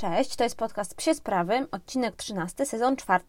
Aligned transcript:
Cześć, 0.00 0.36
to 0.36 0.44
jest 0.44 0.56
podcast 0.56 0.94
Psie 0.94 1.14
Sprawy, 1.14 1.66
odcinek 1.70 2.16
13, 2.16 2.66
sezon 2.66 2.96
4. 2.96 3.24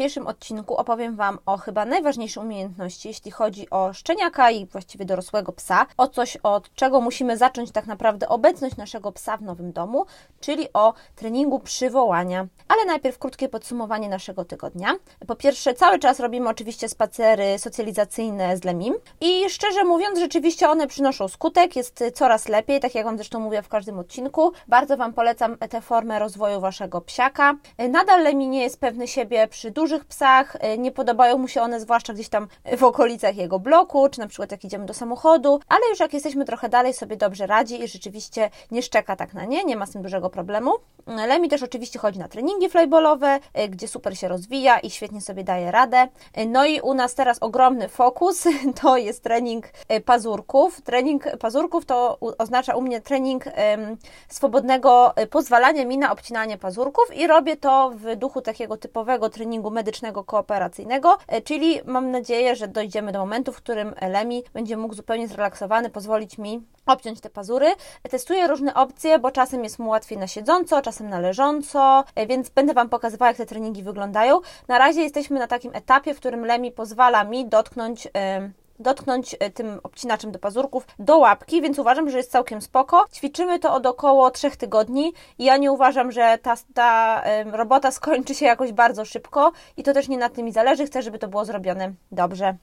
dzisiejszym 0.00 0.26
odcinku 0.26 0.76
opowiem 0.76 1.16
Wam 1.16 1.38
o 1.46 1.56
chyba 1.56 1.84
najważniejszej 1.84 2.42
umiejętności, 2.42 3.08
jeśli 3.08 3.30
chodzi 3.30 3.70
o 3.70 3.92
szczeniaka 3.92 4.50
i 4.50 4.66
właściwie 4.66 5.04
dorosłego 5.04 5.52
psa, 5.52 5.86
o 5.96 6.08
coś, 6.08 6.36
od 6.36 6.74
czego 6.74 7.00
musimy 7.00 7.36
zacząć 7.36 7.70
tak 7.72 7.86
naprawdę 7.86 8.28
obecność 8.28 8.76
naszego 8.76 9.12
psa 9.12 9.36
w 9.36 9.42
nowym 9.42 9.72
domu, 9.72 10.06
czyli 10.40 10.72
o 10.72 10.94
treningu 11.16 11.58
przywołania. 11.58 12.46
Ale 12.68 12.84
najpierw 12.84 13.18
krótkie 13.18 13.48
podsumowanie 13.48 14.08
naszego 14.08 14.44
tygodnia. 14.44 14.94
Po 15.26 15.36
pierwsze, 15.36 15.74
cały 15.74 15.98
czas 15.98 16.20
robimy 16.20 16.48
oczywiście 16.48 16.88
spacery 16.88 17.58
socjalizacyjne 17.58 18.56
z 18.56 18.64
Lemim 18.64 18.94
i 19.20 19.50
szczerze 19.50 19.84
mówiąc, 19.84 20.18
rzeczywiście 20.18 20.70
one 20.70 20.86
przynoszą 20.86 21.28
skutek, 21.28 21.76
jest 21.76 22.04
coraz 22.14 22.48
lepiej, 22.48 22.80
tak 22.80 22.94
jak 22.94 23.04
Wam 23.04 23.16
zresztą 23.16 23.40
mówię 23.40 23.62
w 23.62 23.68
każdym 23.68 23.98
odcinku. 23.98 24.52
Bardzo 24.68 24.96
Wam 24.96 25.12
polecam 25.12 25.58
tę 25.58 25.80
formę 25.80 26.18
rozwoju 26.18 26.60
Waszego 26.60 27.00
psiaka. 27.00 27.54
Nadal 27.88 28.22
Lemi 28.22 28.48
nie 28.48 28.62
jest 28.62 28.80
pewny 28.80 29.08
siebie 29.08 29.48
przy 29.48 29.70
dużych 29.90 30.04
psach, 30.04 30.56
y, 30.74 30.78
nie 30.78 30.92
podobają 30.92 31.38
mu 31.38 31.48
się 31.48 31.62
one 31.62 31.80
zwłaszcza 31.80 32.12
gdzieś 32.12 32.28
tam 32.28 32.48
w 32.76 32.84
okolicach 32.84 33.36
jego 33.36 33.58
bloku, 33.58 34.08
czy 34.08 34.20
na 34.20 34.26
przykład 34.26 34.50
jak 34.50 34.64
idziemy 34.64 34.86
do 34.86 34.94
samochodu, 34.94 35.60
ale 35.68 35.80
już 35.90 36.00
jak 36.00 36.12
jesteśmy 36.12 36.44
trochę 36.44 36.68
dalej 36.68 36.94
sobie 36.94 37.16
dobrze 37.16 37.46
radzi 37.46 37.82
i 37.82 37.88
rzeczywiście 37.88 38.50
nie 38.70 38.82
szczeka 38.82 39.16
tak 39.16 39.34
na 39.34 39.44
nie, 39.44 39.64
nie 39.64 39.76
ma 39.76 39.86
z 39.86 39.90
tym 39.90 40.02
dużego 40.02 40.30
problemu. 40.30 40.72
Lemi 41.06 41.48
też 41.48 41.62
oczywiście 41.62 41.98
chodzi 41.98 42.18
na 42.18 42.28
treningi 42.28 42.68
flyballowe, 42.68 43.40
y, 43.58 43.68
gdzie 43.68 43.88
super 43.88 44.18
się 44.18 44.28
rozwija 44.28 44.78
i 44.78 44.90
świetnie 44.90 45.20
sobie 45.20 45.44
daje 45.44 45.70
radę. 45.70 46.08
Y, 46.38 46.46
no 46.46 46.66
i 46.66 46.80
u 46.80 46.94
nas 46.94 47.14
teraz 47.14 47.38
ogromny 47.40 47.88
fokus 47.88 48.44
to 48.82 48.96
jest 48.96 49.22
trening 49.22 49.66
pazurków. 50.04 50.82
Trening 50.82 51.24
pazurków 51.40 51.86
to 51.86 52.18
oznacza 52.38 52.76
u 52.76 52.82
mnie 52.82 53.00
trening 53.00 53.44
swobodnego 54.28 55.14
pozwalania 55.30 55.84
mi 55.84 55.98
na 55.98 56.12
obcinanie 56.12 56.58
pazurków 56.58 57.16
i 57.16 57.26
robię 57.26 57.56
to 57.56 57.90
w 57.94 58.16
duchu 58.16 58.40
takiego 58.42 58.76
typowego 58.76 59.30
treningu 59.30 59.70
medycznego 59.80 60.24
kooperacyjnego, 60.24 61.18
e, 61.26 61.40
czyli 61.42 61.80
mam 61.84 62.10
nadzieję, 62.10 62.56
że 62.56 62.68
dojdziemy 62.68 63.12
do 63.12 63.18
momentu, 63.18 63.52
w 63.52 63.56
którym 63.56 63.94
Lemi 64.10 64.42
będzie 64.52 64.76
mógł 64.76 64.94
zupełnie 64.94 65.28
zrelaksowany 65.28 65.90
pozwolić 65.90 66.38
mi 66.38 66.62
obciąć 66.86 67.20
te 67.20 67.30
pazury. 67.30 67.66
Testuję 68.10 68.46
różne 68.46 68.74
opcje, 68.74 69.18
bo 69.18 69.30
czasem 69.30 69.64
jest 69.64 69.78
mu 69.78 69.90
łatwiej 69.90 70.18
na 70.18 70.26
siedząco, 70.26 70.82
czasem 70.82 71.08
na 71.08 71.20
leżąco, 71.20 72.04
e, 72.14 72.26
więc 72.26 72.48
będę 72.48 72.74
Wam 72.74 72.88
pokazywała, 72.88 73.28
jak 73.28 73.36
te 73.36 73.46
treningi 73.46 73.82
wyglądają. 73.82 74.40
Na 74.68 74.78
razie 74.78 75.00
jesteśmy 75.00 75.38
na 75.38 75.46
takim 75.46 75.74
etapie, 75.74 76.14
w 76.14 76.16
którym 76.16 76.46
Lemi 76.46 76.72
pozwala 76.72 77.24
mi 77.24 77.48
dotknąć 77.48 78.08
dotknąć 78.80 79.36
e, 79.38 79.50
tym 79.50 79.80
obcinaczem 79.82 80.32
do 80.32 80.38
pazurków 80.38 80.86
do 80.98 81.18
łapki, 81.18 81.62
więc 81.62 81.78
uważam, 81.78 82.10
że 82.10 82.16
jest 82.16 82.30
całkiem 82.30 82.60
spoko. 82.60 83.04
Ćwiczymy 83.12 83.58
to 83.58 83.74
od 83.74 83.86
około 83.86 84.30
3 84.30 84.50
tygodni 84.50 85.12
i 85.38 85.44
ja 85.44 85.56
nie 85.56 85.72
uważam, 85.72 86.12
że 86.12 86.38
ta, 86.42 86.54
ta 86.74 87.22
robota 87.52 87.90
skończy 87.90 88.34
się 88.34 88.46
jakoś 88.46 88.72
bardzo 88.72 89.04
szybko 89.04 89.52
i 89.76 89.82
to 89.82 89.92
też 89.92 90.08
nie 90.08 90.18
na 90.18 90.28
tym 90.28 90.44
mi 90.44 90.52
zależy. 90.52 90.86
Chcę, 90.86 91.02
żeby 91.02 91.18
to 91.18 91.28
było 91.28 91.44
zrobione 91.44 91.92
dobrze. 92.12 92.56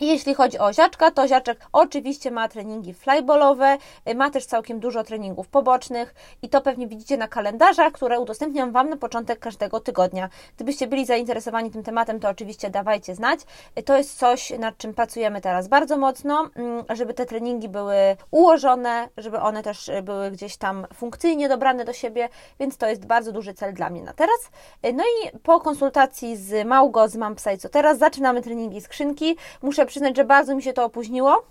Jeśli 0.00 0.34
chodzi 0.34 0.58
o 0.58 0.72
ziaczka, 0.72 1.10
to 1.10 1.28
ziaczek 1.28 1.58
oczywiście 1.72 2.30
ma 2.30 2.48
treningi 2.48 2.94
flyballowe, 2.94 3.78
y, 4.08 4.14
ma 4.14 4.30
też 4.30 4.46
całkiem 4.46 4.80
dużo 4.80 5.04
treningów 5.04 5.48
pobocznych 5.48 6.14
i 6.42 6.48
to 6.48 6.60
pewnie 6.60 6.86
widzicie 6.86 7.16
na 7.16 7.28
kalendarzach, 7.28 7.92
które 7.92 8.20
udostępniam 8.20 8.72
Wam 8.72 8.90
na 8.90 8.96
początek 8.96 9.38
każdego 9.38 9.80
tygodnia. 9.80 10.28
Gdybyście 10.56 10.86
byli 10.86 11.06
zainteresowani 11.06 11.70
tym 11.70 11.82
tematem, 11.82 12.20
to 12.20 12.28
oczywiście 12.28 12.70
dawajcie 12.70 13.14
znać. 13.14 13.40
Y, 13.78 13.82
to 13.82 13.96
jest 13.96 14.18
coś, 14.18 14.50
nad 14.58 14.78
czym 14.78 14.94
pracujemy 14.94 15.40
teraz 15.40 15.68
bardzo 15.68 15.96
mocno, 15.96 16.50
mm, 16.56 16.84
żeby 16.94 17.14
te 17.14 17.26
treningi 17.26 17.68
były 17.68 17.96
ułożone, 18.30 19.08
żeby 19.16 19.40
one 19.40 19.62
też 19.62 19.88
y, 19.88 20.02
były 20.02 20.30
gdzieś 20.30 20.56
tam 20.56 20.86
funkcyjnie 20.94 21.48
dobrane 21.48 21.84
do 21.84 21.92
siebie, 21.92 22.28
więc 22.60 22.76
to 22.76 22.86
jest 22.86 23.06
bardzo 23.06 23.32
duży 23.32 23.54
cel 23.54 23.74
dla 23.74 23.90
mnie 23.90 24.02
na 24.02 24.12
teraz. 24.12 24.50
No 24.82 25.04
i 25.04 25.38
po 25.38 25.60
konsultacji 25.60 26.36
z 26.36 26.66
Małgo, 26.66 27.08
z 27.08 27.16
Mam 27.16 27.34
Psa 27.34 27.52
i 27.52 27.58
co 27.58 27.68
teraz, 27.68 27.98
zaczynamy 27.98 28.42
treningi 28.42 28.80
skrzynki. 28.80 29.36
Muszę 29.62 29.85
przyznać, 29.86 30.16
że 30.16 30.24
bardzo 30.24 30.54
mi 30.54 30.62
się 30.62 30.72
to 30.72 30.84
opóźniło, 30.84 31.44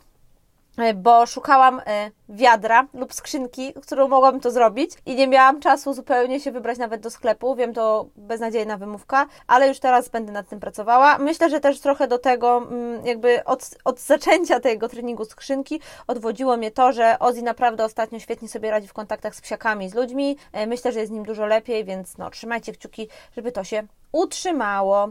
e, 0.78 0.94
bo 0.94 1.26
szukałam 1.26 1.82
e, 1.86 2.12
wiadra 2.30 2.88
lub 2.94 3.14
skrzynki, 3.14 3.74
którą 3.74 4.08
mogłam 4.08 4.40
to 4.40 4.52
zrobić 4.52 4.92
i 5.06 5.16
nie 5.16 5.28
miałam 5.28 5.60
czasu 5.60 5.94
zupełnie 5.94 6.40
się 6.40 6.52
wybrać 6.52 6.78
nawet 6.78 7.02
do 7.02 7.10
sklepu. 7.10 7.56
Wiem, 7.56 7.74
to 7.74 8.06
beznadziejna 8.16 8.78
wymówka, 8.78 9.26
ale 9.48 9.68
już 9.68 9.80
teraz 9.80 10.10
będę 10.10 10.32
nad 10.32 10.48
tym 10.50 10.60
pracowała. 10.60 11.18
Myślę, 11.18 11.50
że 11.50 11.60
też 11.60 11.80
trochę 11.80 12.08
do 12.08 12.18
tego, 12.18 12.58
mm, 12.58 13.06
jakby 13.06 13.44
od, 13.44 13.70
od 13.84 14.00
zaczęcia 14.00 14.60
tego 14.60 14.90
treningu 14.90 15.26
skrzynki 15.26 15.80
odwodziło 16.08 16.58
mnie 16.58 16.72
to, 16.72 16.92
że 16.92 17.20
Ozzy 17.20 17.42
naprawdę 17.42 17.86
ostatnio 17.86 18.20
świetnie 18.20 18.50
sobie 18.50 18.72
radzi 18.72 18.88
w 18.88 18.94
kontaktach 18.94 19.36
z 19.36 19.42
psiakami, 19.42 19.90
z 19.90 19.94
ludźmi. 19.94 20.38
E, 20.52 20.68
myślę, 20.68 20.92
że 20.92 21.00
jest 21.00 21.12
z 21.12 21.14
nim 21.14 21.24
dużo 21.24 21.46
lepiej, 21.46 21.86
więc 21.86 22.18
no, 22.18 22.30
trzymajcie 22.30 22.72
kciuki, 22.72 23.08
żeby 23.36 23.52
to 23.52 23.64
się 23.64 23.84
utrzymało. 24.12 25.10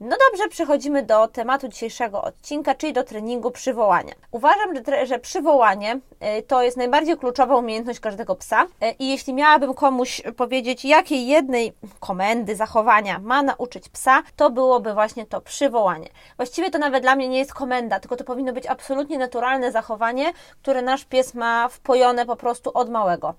No 0.00 0.16
dobrze, 0.30 0.48
przechodzimy 0.48 1.02
do 1.02 1.28
tematu 1.28 1.68
dzisiejszego 1.68 2.22
odcinka, 2.22 2.74
czyli 2.74 2.92
do 2.92 3.04
treningu 3.04 3.50
przywołania. 3.50 4.14
Uważam, 4.30 4.70
że, 5.04 5.18
przywołanie 5.18 6.00
y, 6.38 6.42
to 6.42 6.62
jest 6.62 6.76
najbardziej 6.76 7.16
kluczowa 7.16 7.56
umiejętność 7.56 8.00
każdego 8.00 8.36
psa 8.36 8.64
y, 8.64 8.90
i 8.98 9.08
jeśli 9.08 9.34
miałabym 9.34 9.74
komuś 9.74 10.22
powiedzieć, 10.36 10.84
jakiej 10.84 11.26
jednej 11.26 11.72
komendy, 12.00 12.56
zachowania 12.56 13.18
ma 13.18 13.42
nauczyć 13.42 13.88
psa, 13.88 14.22
to 14.36 14.50
byłoby 14.50 14.94
właśnie 14.94 15.26
to 15.26 15.40
przywołanie. 15.40 16.08
Właściwie 16.36 16.70
to 16.70 16.78
nawet 16.78 17.02
dla 17.02 17.16
mnie 17.16 17.28
nie 17.28 17.38
jest 17.38 17.54
komenda, 17.54 18.00
tylko 18.00 18.16
to 18.16 18.24
powinno 18.24 18.52
być 18.52 18.66
absolutnie 18.66 19.18
naturalne 19.18 19.72
zachowanie, 19.72 20.32
które 20.62 20.82
nasz 20.82 21.04
pies 21.04 21.34
ma 21.34 21.68
wpojone 21.68 22.26
po 22.26 22.36
prostu 22.36 22.70
od 22.74 22.90
małego. 22.90 23.34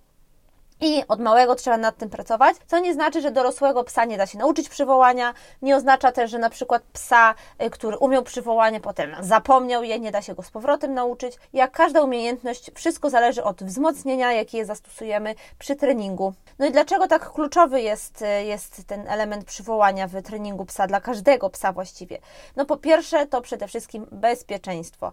I 0.81 1.03
od 1.07 1.19
małego 1.19 1.55
trzeba 1.55 1.77
nad 1.77 1.97
tym 1.97 2.09
pracować, 2.09 2.55
co 2.67 2.79
nie 2.79 2.93
znaczy, 2.93 3.21
że 3.21 3.31
dorosłego 3.31 3.83
psa 3.83 4.05
nie 4.05 4.17
da 4.17 4.25
się 4.25 4.37
nauczyć 4.37 4.69
przywołania, 4.69 5.33
nie 5.61 5.75
oznacza 5.75 6.11
też, 6.11 6.31
że 6.31 6.39
na 6.39 6.49
przykład 6.49 6.83
psa, 6.93 7.35
y, 7.63 7.69
który 7.69 7.97
umiał 7.97 8.23
przywołanie, 8.23 8.79
potem 8.79 9.15
zapomniał 9.19 9.83
je, 9.83 9.99
nie 9.99 10.11
da 10.11 10.21
się 10.21 10.35
go 10.35 10.43
z 10.43 10.51
powrotem 10.51 10.93
nauczyć. 10.93 11.37
Jak 11.53 11.71
każda 11.71 12.01
umiejętność, 12.01 12.71
wszystko 12.75 13.09
zależy 13.09 13.43
od 13.43 13.63
wzmocnienia, 13.63 14.33
jakie 14.33 14.65
zastosujemy 14.65 15.35
przy 15.59 15.75
treningu. 15.75 16.33
No 16.59 16.65
i 16.65 16.71
dlaczego 16.71 17.07
tak 17.07 17.33
kluczowy 17.33 17.81
jest, 17.81 18.21
y, 18.21 18.45
jest 18.45 18.87
ten 18.87 19.07
element 19.07 19.45
przywołania 19.45 20.07
w 20.07 20.21
treningu 20.21 20.65
psa, 20.65 20.87
dla 20.87 21.01
każdego 21.01 21.49
psa 21.49 21.73
właściwie? 21.73 22.19
No 22.55 22.65
po 22.65 22.77
pierwsze, 22.77 23.27
to 23.27 23.41
przede 23.41 23.67
wszystkim 23.67 24.07
bezpieczeństwo. 24.11 25.11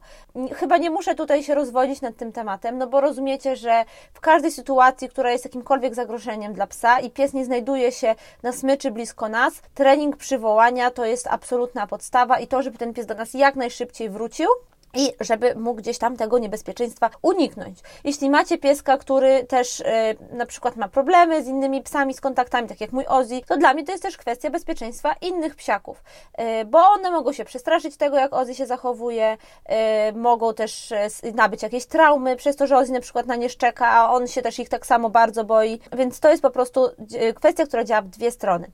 Chyba 0.54 0.76
nie 0.76 0.90
muszę 0.90 1.14
tutaj 1.14 1.42
się 1.42 1.54
rozwodzić 1.54 2.00
nad 2.00 2.16
tym 2.16 2.32
tematem, 2.32 2.78
no 2.78 2.86
bo 2.86 3.00
rozumiecie, 3.00 3.56
że 3.56 3.84
w 4.14 4.20
każdej 4.20 4.50
sytuacji, 4.50 5.08
która 5.08 5.32
jest 5.32 5.55
jakimkolwiek 5.56 5.94
zagrożeniem 5.94 6.52
dla 6.52 6.66
psa 6.66 7.00
i 7.00 7.10
pies 7.10 7.32
nie 7.32 7.44
znajduje 7.44 7.92
się 7.92 8.14
na 8.42 8.52
smyczy 8.52 8.90
blisko 8.90 9.28
nas, 9.28 9.62
trening 9.74 10.16
przywołania 10.16 10.90
to 10.90 11.04
jest 11.04 11.26
absolutna 11.26 11.86
podstawa 11.86 12.38
i 12.38 12.46
to, 12.46 12.62
żeby 12.62 12.78
ten 12.78 12.94
pies 12.94 13.06
do 13.06 13.14
nas 13.14 13.34
jak 13.34 13.56
najszybciej 13.56 14.10
wrócił, 14.10 14.48
i 14.94 15.12
żeby 15.20 15.54
mógł 15.54 15.80
gdzieś 15.80 15.98
tam 15.98 16.16
tego 16.16 16.38
niebezpieczeństwa 16.38 17.10
uniknąć. 17.22 17.78
Jeśli 18.04 18.30
macie 18.30 18.58
pieska, 18.58 18.98
który 18.98 19.44
też 19.44 19.78
yy, 19.78 20.36
na 20.36 20.46
przykład 20.46 20.76
ma 20.76 20.88
problemy 20.88 21.44
z 21.44 21.46
innymi 21.46 21.82
psami, 21.82 22.14
z 22.14 22.20
kontaktami, 22.20 22.68
tak 22.68 22.80
jak 22.80 22.92
mój 22.92 23.06
Ozzy, 23.06 23.40
to 23.46 23.56
dla 23.56 23.74
mnie 23.74 23.84
to 23.84 23.92
jest 23.92 24.02
też 24.02 24.16
kwestia 24.16 24.50
bezpieczeństwa 24.50 25.14
innych 25.20 25.56
psiaków, 25.56 26.02
yy, 26.38 26.64
bo 26.64 26.78
one 26.78 27.10
mogą 27.10 27.32
się 27.32 27.44
przestraszyć 27.44 27.96
tego, 27.96 28.16
jak 28.16 28.32
Ozzy 28.32 28.54
się 28.54 28.66
zachowuje, 28.66 29.36
yy, 29.68 29.76
mogą 30.20 30.54
też 30.54 30.92
nabyć 31.34 31.62
jakieś 31.62 31.86
traumy 31.86 32.36
przez 32.36 32.56
to, 32.56 32.66
że 32.66 32.76
Ozzy 32.76 32.92
na 32.92 33.00
przykład 33.00 33.26
na 33.26 33.36
nie 33.36 33.48
szczeka, 33.48 33.88
a 33.88 34.12
on 34.12 34.28
się 34.28 34.42
też 34.42 34.58
ich 34.58 34.68
tak 34.68 34.86
samo 34.86 35.10
bardzo 35.10 35.44
boi, 35.44 35.80
więc 35.96 36.20
to 36.20 36.30
jest 36.30 36.42
po 36.42 36.50
prostu 36.50 36.88
kwestia, 37.34 37.66
która 37.66 37.84
działa 37.84 38.02
w 38.02 38.08
dwie 38.08 38.30
strony. 38.30 38.70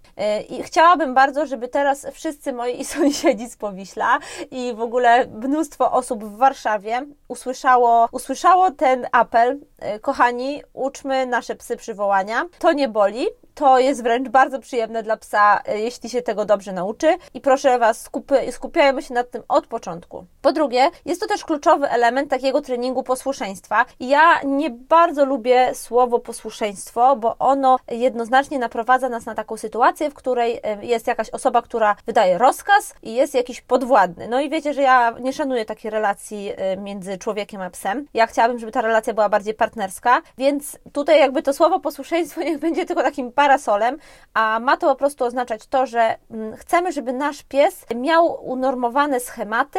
I 0.49 0.63
chciałabym 0.63 1.15
bardzo, 1.15 1.47
żeby 1.47 1.69
teraz 1.69 2.07
wszyscy 2.13 2.53
moi 2.53 2.85
sąsiedzi 2.95 3.49
z 3.49 3.57
Powiśla 3.57 4.19
i 4.51 4.75
w 4.77 4.81
ogóle 4.81 5.27
mnóstwo 5.27 5.93
osób 5.93 6.02
osób 6.03 6.25
w 6.25 6.37
Warszawie 6.37 7.07
usłyszało, 7.29 8.09
usłyszało 8.13 8.71
ten 8.71 9.07
apel. 9.13 9.61
E, 9.79 9.99
kochani, 9.99 10.63
uczmy 10.73 11.27
nasze 11.27 11.55
psy 11.55 11.77
przywołania. 11.77 12.49
To 12.59 12.73
nie 12.73 12.89
boli, 12.89 13.27
to 13.55 13.79
jest 13.79 14.03
wręcz 14.03 14.29
bardzo 14.29 14.59
przyjemne 14.59 15.03
dla 15.03 15.17
psa, 15.17 15.63
e, 15.67 15.81
jeśli 15.81 16.11
się 16.11 16.23
tego 16.23 16.45
dobrze 16.45 16.73
nauczy. 16.73 17.17
I 17.35 17.41
proszę 17.41 17.79
Was, 17.79 18.01
skupy, 18.01 18.53
skupiajmy 18.53 19.03
się 19.03 19.15
nad 19.15 19.31
tym 19.31 19.43
od 19.49 19.67
początku. 19.67 20.25
Po 20.43 20.53
drugie, 20.53 20.91
jest 21.05 21.21
to 21.21 21.27
też 21.27 21.45
kluczowy 21.45 21.89
element 21.89 22.31
takiego 22.31 22.61
treningu 22.61 23.03
posłuszeństwa. 23.03 23.85
Ja 24.01 24.43
nie 24.45 24.71
bardzo 24.71 25.25
lubię 25.25 25.75
słowo 25.75 26.19
posłuszeństwo, 26.19 27.17
bo 27.17 27.39
ono 27.39 27.79
jednoznacznie 27.91 28.59
naprowadza 28.59 29.09
nas 29.09 29.27
na 29.27 29.35
taką 29.35 29.57
sytuację, 29.57 30.11
w 30.11 30.15
której 30.15 30.61
e, 30.63 30.85
jest 30.85 31.07
jakaś 31.07 31.31
osoba, 31.31 31.63
która 31.63 31.97
wydaje 32.07 32.39
rozkaz 32.39 32.95
i 33.03 33.15
jest 33.15 33.35
jakiś 33.35 33.61
podwładny. 33.61 34.29
No 34.29 34.41
i 34.41 34.51
wiecie, 34.51 34.75
że 34.75 34.83
ja 34.83 35.15
nie 35.21 35.33
szanuję 35.33 35.65
takiej 35.65 35.91
relacji 35.91 36.53
e, 36.57 36.77
między 36.77 37.19
człowiekiem 37.19 37.61
a 37.61 37.71
psem. 37.71 38.07
Ja 38.15 38.27
chciałabym, 38.27 38.59
żeby 38.59 38.73
ta 38.73 38.81
relacja 38.81 39.15
była 39.15 39.29
bardziej 39.29 39.55
partnerska, 39.55 40.23
więc 40.39 40.79
tutaj 40.93 41.21
jakby 41.21 41.43
to 41.43 41.53
słowo 41.53 41.81
posłuszeństwo 41.81 42.43
niech 42.53 42.59
będzie 42.59 42.85
tylko 42.87 43.03
takim 43.03 43.33
parasolem, 43.43 43.99
a 44.35 44.61
ma 44.61 44.77
to 44.77 44.87
po 44.87 44.97
prostu 44.97 45.25
oznaczać 45.25 45.67
to, 45.67 45.87
że 45.87 46.17
mm, 46.31 46.57
chcemy, 46.57 46.93
żeby 46.93 47.13
nasz 47.13 47.43
pies 47.43 47.87
miał 47.95 48.45
unormowane 48.45 49.21
schematy, 49.21 49.79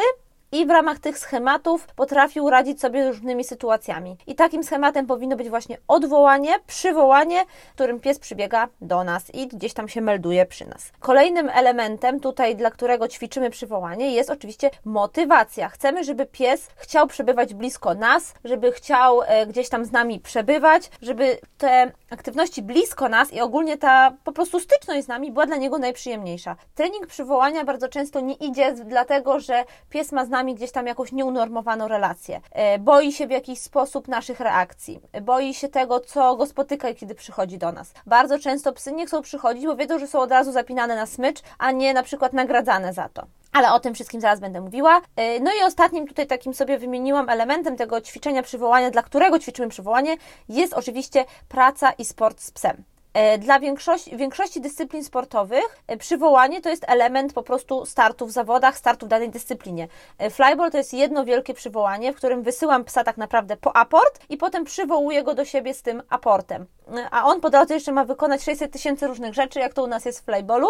i 0.54 0.66
w 0.66 0.70
ramach 0.70 0.98
tych 0.98 1.18
schematów 1.18 1.86
potrafił 1.86 2.50
radzić 2.50 2.80
sobie 2.80 3.08
różnymi 3.08 3.44
sytuacjami. 3.44 4.16
I 4.26 4.34
takim 4.34 4.64
schematem 4.64 5.06
powinno 5.06 5.36
być 5.36 5.48
właśnie 5.48 5.78
odwołanie, 5.88 6.54
przywołanie, 6.66 7.44
którym 7.74 8.00
pies 8.00 8.18
przybiega 8.18 8.68
do 8.80 9.04
nas 9.04 9.34
i 9.34 9.48
gdzieś 9.48 9.74
tam 9.74 9.88
się 9.88 10.00
melduje 10.00 10.46
przy 10.46 10.68
nas. 10.68 10.92
Kolejnym 11.00 11.48
elementem 11.48 12.20
tutaj, 12.20 12.56
dla 12.56 12.70
którego 12.70 13.08
ćwiczymy 13.08 13.50
przywołanie, 13.50 14.14
jest 14.14 14.30
oczywiście 14.30 14.70
motywacja. 14.84 15.68
Chcemy, 15.68 16.04
żeby 16.04 16.26
pies 16.26 16.68
chciał 16.76 17.06
przebywać 17.06 17.54
blisko 17.54 17.94
nas, 17.94 18.34
żeby 18.44 18.72
chciał 18.72 19.22
e, 19.22 19.46
gdzieś 19.46 19.68
tam 19.68 19.84
z 19.84 19.92
nami 19.92 20.20
przebywać, 20.20 20.90
żeby 21.02 21.38
te 21.58 21.92
aktywności 22.10 22.62
blisko 22.62 23.08
nas 23.08 23.32
i 23.32 23.40
ogólnie 23.40 23.78
ta 23.78 24.12
po 24.24 24.32
prostu 24.32 24.60
styczność 24.60 25.04
z 25.04 25.08
nami 25.08 25.32
była 25.32 25.46
dla 25.46 25.56
niego 25.56 25.78
najprzyjemniejsza. 25.78 26.56
Trening 26.74 27.06
przywołania 27.06 27.64
bardzo 27.64 27.88
często 27.88 28.20
nie 28.20 28.34
idzie 28.34 28.72
dlatego, 28.84 29.40
że 29.40 29.64
pies 29.90 30.12
ma 30.12 30.24
z 30.24 30.28
nami 30.28 30.43
nami 30.44 30.54
gdzieś 30.54 30.72
tam 30.72 30.86
jakąś 30.86 31.12
nieunormowaną 31.12 31.88
relację. 31.88 32.40
E, 32.50 32.78
boi 32.78 33.12
się 33.12 33.26
w 33.26 33.30
jakiś 33.30 33.58
sposób 33.58 34.08
naszych 34.08 34.40
reakcji. 34.40 35.00
Boi 35.22 35.54
się 35.54 35.68
tego, 35.68 36.00
co 36.00 36.36
go 36.36 36.46
spotyka, 36.46 36.94
kiedy 36.94 37.14
przychodzi 37.14 37.58
do 37.58 37.72
nas. 37.72 37.92
Bardzo 38.06 38.38
często 38.38 38.72
psy 38.72 38.92
nie 38.92 39.06
chcą 39.06 39.22
przychodzić, 39.22 39.66
bo 39.66 39.76
wiedzą, 39.76 39.98
że 39.98 40.06
są 40.06 40.20
od 40.20 40.30
razu 40.30 40.52
zapinane 40.52 40.96
na 40.96 41.06
smycz, 41.06 41.42
a 41.58 41.72
nie 41.72 41.94
na 41.94 42.02
przykład 42.02 42.32
nagradzane 42.32 42.92
za 42.92 43.08
to 43.08 43.26
ale 43.52 43.72
o 43.72 43.80
tym 43.80 43.94
wszystkim 43.94 44.20
zaraz 44.20 44.40
będę 44.40 44.60
mówiła. 44.60 45.00
E, 45.16 45.40
no 45.40 45.50
i 45.60 45.64
ostatnim 45.64 46.06
tutaj 46.06 46.26
takim 46.26 46.54
sobie 46.54 46.78
wymieniłam 46.78 47.28
elementem 47.28 47.76
tego 47.76 48.00
ćwiczenia 48.00 48.42
przywołania, 48.42 48.90
dla 48.90 49.02
którego 49.02 49.38
ćwiczymy 49.38 49.68
przywołanie, 49.68 50.16
jest 50.48 50.72
oczywiście 50.72 51.24
praca 51.48 51.92
i 51.92 52.04
sport 52.04 52.40
z 52.40 52.50
psem. 52.50 52.84
E, 53.14 53.38
dla 53.38 53.60
większości, 53.60 54.16
większości 54.16 54.60
dyscyplin 54.60 55.04
sportowych 55.04 55.82
e, 55.86 55.96
przywołanie 55.96 56.60
to 56.60 56.68
jest 56.68 56.84
element 56.88 57.32
po 57.32 57.42
prostu 57.42 57.86
startu 57.86 58.26
w 58.26 58.30
zawodach, 58.30 58.78
startu 58.78 59.06
w 59.06 59.08
danej 59.08 59.30
dyscyplinie. 59.30 59.88
E, 60.18 60.30
flyball 60.30 60.70
to 60.70 60.78
jest 60.78 60.94
jedno 60.94 61.24
wielkie 61.24 61.54
przywołanie, 61.54 62.12
w 62.12 62.16
którym 62.16 62.42
wysyłam 62.42 62.84
psa 62.84 63.04
tak 63.04 63.16
naprawdę 63.16 63.56
po 63.56 63.76
aport 63.76 64.20
i 64.28 64.36
potem 64.36 64.64
przywołuję 64.64 65.22
go 65.22 65.34
do 65.34 65.44
siebie 65.44 65.74
z 65.74 65.82
tym 65.82 66.02
aportem. 66.08 66.66
A 67.10 67.24
on 67.24 67.40
po 67.40 67.50
drodze 67.50 67.74
jeszcze 67.74 67.92
ma 67.92 68.04
wykonać 68.04 68.42
600 68.42 68.72
tysięcy 68.72 69.06
różnych 69.06 69.34
rzeczy, 69.34 69.58
jak 69.58 69.74
to 69.74 69.84
u 69.84 69.86
nas 69.86 70.04
jest 70.04 70.20
w 70.20 70.24
flyballu. 70.24 70.68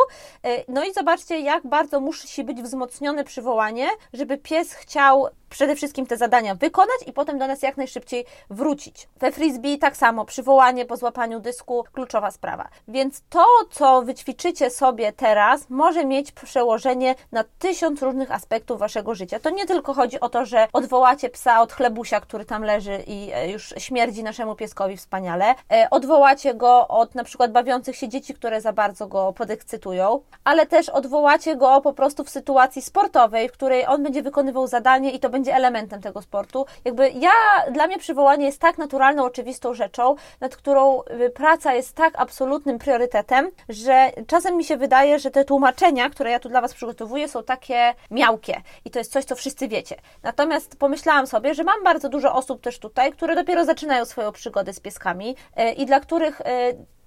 No 0.69 0.85
i 0.85 0.93
zobaczcie, 0.93 1.41
jak 1.41 1.67
bardzo 1.67 2.01
musi 2.01 2.45
być 2.45 2.63
wzmocnione 2.63 3.25
przywołanie, 3.25 3.89
żeby 4.13 4.39
pies 4.39 4.73
chciał 4.73 5.29
przede 5.55 5.77
wszystkim 5.77 6.07
te 6.07 6.17
zadania 6.17 6.55
wykonać 6.55 6.99
i 7.07 7.13
potem 7.13 7.39
do 7.39 7.47
nas 7.47 7.63
jak 7.63 7.77
najszybciej 7.77 8.25
wrócić. 8.51 9.09
We 9.21 9.33
frisbee 9.33 9.79
tak 9.79 9.97
samo, 9.97 10.25
przywołanie 10.25 10.85
po 10.85 10.97
złapaniu 10.97 11.41
dysku, 11.41 11.85
kluczowa 11.93 12.31
sprawa. 12.31 12.69
Więc 12.89 13.23
to, 13.31 13.45
co 13.71 14.03
wyćwiczycie 14.03 14.71
sobie 14.71 15.13
teraz, 15.13 15.71
może 15.71 16.05
mieć 16.05 16.33
przełożenie 16.33 17.15
na 17.33 17.45
tysiąc 17.59 18.03
różnych 18.03 18.31
aspektów 18.31 18.79
waszego 18.79 19.15
życia. 19.15 19.41
To 19.41 19.51
nie 19.51 19.67
tylko 19.67 19.95
chodzi 19.95 20.21
o 20.21 20.29
to, 20.29 20.47
że 20.47 20.69
odwołacie 20.73 21.31
psa 21.31 21.61
od 21.61 21.73
chlebusia, 21.73 22.21
który 22.21 22.45
tam 22.45 22.65
leży 22.65 23.05
i 23.07 23.31
e, 23.33 23.51
już 23.51 23.75
śmierdzi 23.79 24.23
naszemu 24.23 24.55
pieskowi 24.55 24.97
wspaniale. 24.97 25.55
E, 25.73 25.91
odwołacie 25.91 26.55
go 26.55 26.89
od 26.89 27.15
na 27.15 27.25
przykład 27.25 27.53
bawiących 27.53 27.97
się 27.97 28.09
dzieci, 28.09 28.35
które 28.35 28.61
za 28.61 28.73
bardzo 28.73 29.07
go 29.07 29.33
podekscytują, 29.33 30.21
ale 30.45 30.67
też 30.67 30.89
odwołacie 30.89 31.57
go 31.57 31.81
po 31.81 31.93
prostu 31.93 32.25
w 32.25 32.31
sytuacji 32.31 32.83
sportowej, 32.83 33.49
w 33.49 33.53
której 33.53 33.87
on 33.87 34.03
będzie 34.03 34.23
wykonywał 34.23 34.67
zadanie 34.67 35.11
i 35.11 35.21
to 35.21 35.31
będzie 35.31 35.44
będzie 35.45 35.57
elementem 35.57 36.01
tego 36.01 36.23
sportu. 36.23 36.67
Jakby 36.85 37.11
ja, 37.11 37.31
dla 37.73 37.87
mnie 37.87 37.99
przywołanie 37.99 38.47
jest 38.47 38.61
tak 38.61 38.79
naturalną, 38.79 39.25
oczywistą 39.25 39.75
rzeczą, 39.75 40.15
nad 40.41 40.57
którą 40.57 41.03
y, 41.03 41.31
praca 41.31 41.75
jest 41.75 41.97
tak 41.97 42.15
absolutnym 42.17 42.79
priorytetem, 42.79 43.51
że 43.69 44.11
czasem 44.27 44.57
mi 44.57 44.65
się 44.65 44.77
wydaje, 44.77 45.19
że 45.19 45.31
te 45.31 45.45
tłumaczenia, 45.45 46.11
które 46.11 46.31
ja 46.31 46.39
tu 46.39 46.49
dla 46.49 46.61
Was 46.61 46.75
przygotowuję, 46.75 47.29
są 47.29 47.43
takie 47.43 47.95
miałkie 48.11 48.63
i 48.85 48.91
to 48.91 48.99
jest 48.99 49.13
coś, 49.13 49.25
co 49.25 49.37
wszyscy 49.37 49.69
wiecie. 49.69 49.97
Natomiast 50.23 50.77
pomyślałam 50.79 51.27
sobie, 51.27 51.55
że 51.55 51.65
mam 51.65 51.85
bardzo 51.85 52.09
dużo 52.09 52.35
osób 52.35 52.61
też 52.61 52.79
tutaj, 52.79 53.13
które 53.13 53.35
dopiero 53.35 53.65
zaczynają 53.65 54.05
swoją 54.05 54.33
przygodę 54.33 54.73
z 54.73 54.81
pieskami 54.81 55.37
y, 55.61 55.73
i 55.73 55.87
dla 55.87 56.01
których 56.01 56.41
y, 56.41 56.45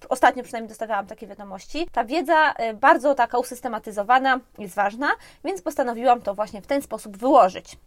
ostatnio 0.09 0.43
przynajmniej 0.43 0.69
dostawałam 0.69 1.07
takie 1.07 1.27
wiadomości. 1.27 1.87
Ta 1.91 2.05
wiedza 2.05 2.53
bardzo 2.75 3.15
taka 3.15 3.37
usystematyzowana 3.37 4.39
jest 4.57 4.75
ważna, 4.75 5.07
więc 5.43 5.61
postanowiłam 5.61 6.21
to 6.21 6.35
właśnie 6.35 6.61
w 6.61 6.67
ten 6.67 6.81
sposób 6.81 7.17
wyłożyć. 7.17 7.77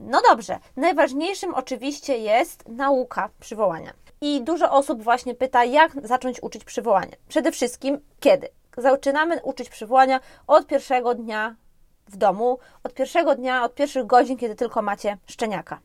No 0.00 0.20
dobrze, 0.30 0.58
najważniejszym 0.76 1.54
oczywiście 1.54 2.18
jest 2.18 2.68
nauka 2.68 3.30
przywołania. 3.40 3.92
I 4.20 4.42
dużo 4.42 4.70
osób 4.70 5.02
właśnie 5.02 5.34
pyta, 5.34 5.64
jak 5.64 6.06
zacząć 6.06 6.42
uczyć 6.42 6.64
przywołania. 6.64 7.16
Przede 7.28 7.52
wszystkim 7.52 8.00
kiedy? 8.20 8.48
Zaczynamy 8.76 9.40
uczyć 9.42 9.68
przywołania 9.68 10.20
od 10.46 10.66
pierwszego 10.66 11.14
dnia 11.14 11.54
w 12.08 12.16
domu, 12.16 12.58
od 12.84 12.94
pierwszego 12.94 13.34
dnia, 13.34 13.64
od 13.64 13.74
pierwszych 13.74 14.06
godzin, 14.06 14.36
kiedy 14.36 14.54
tylko 14.54 14.82
macie 14.82 15.18
szczeniaka. 15.26 15.80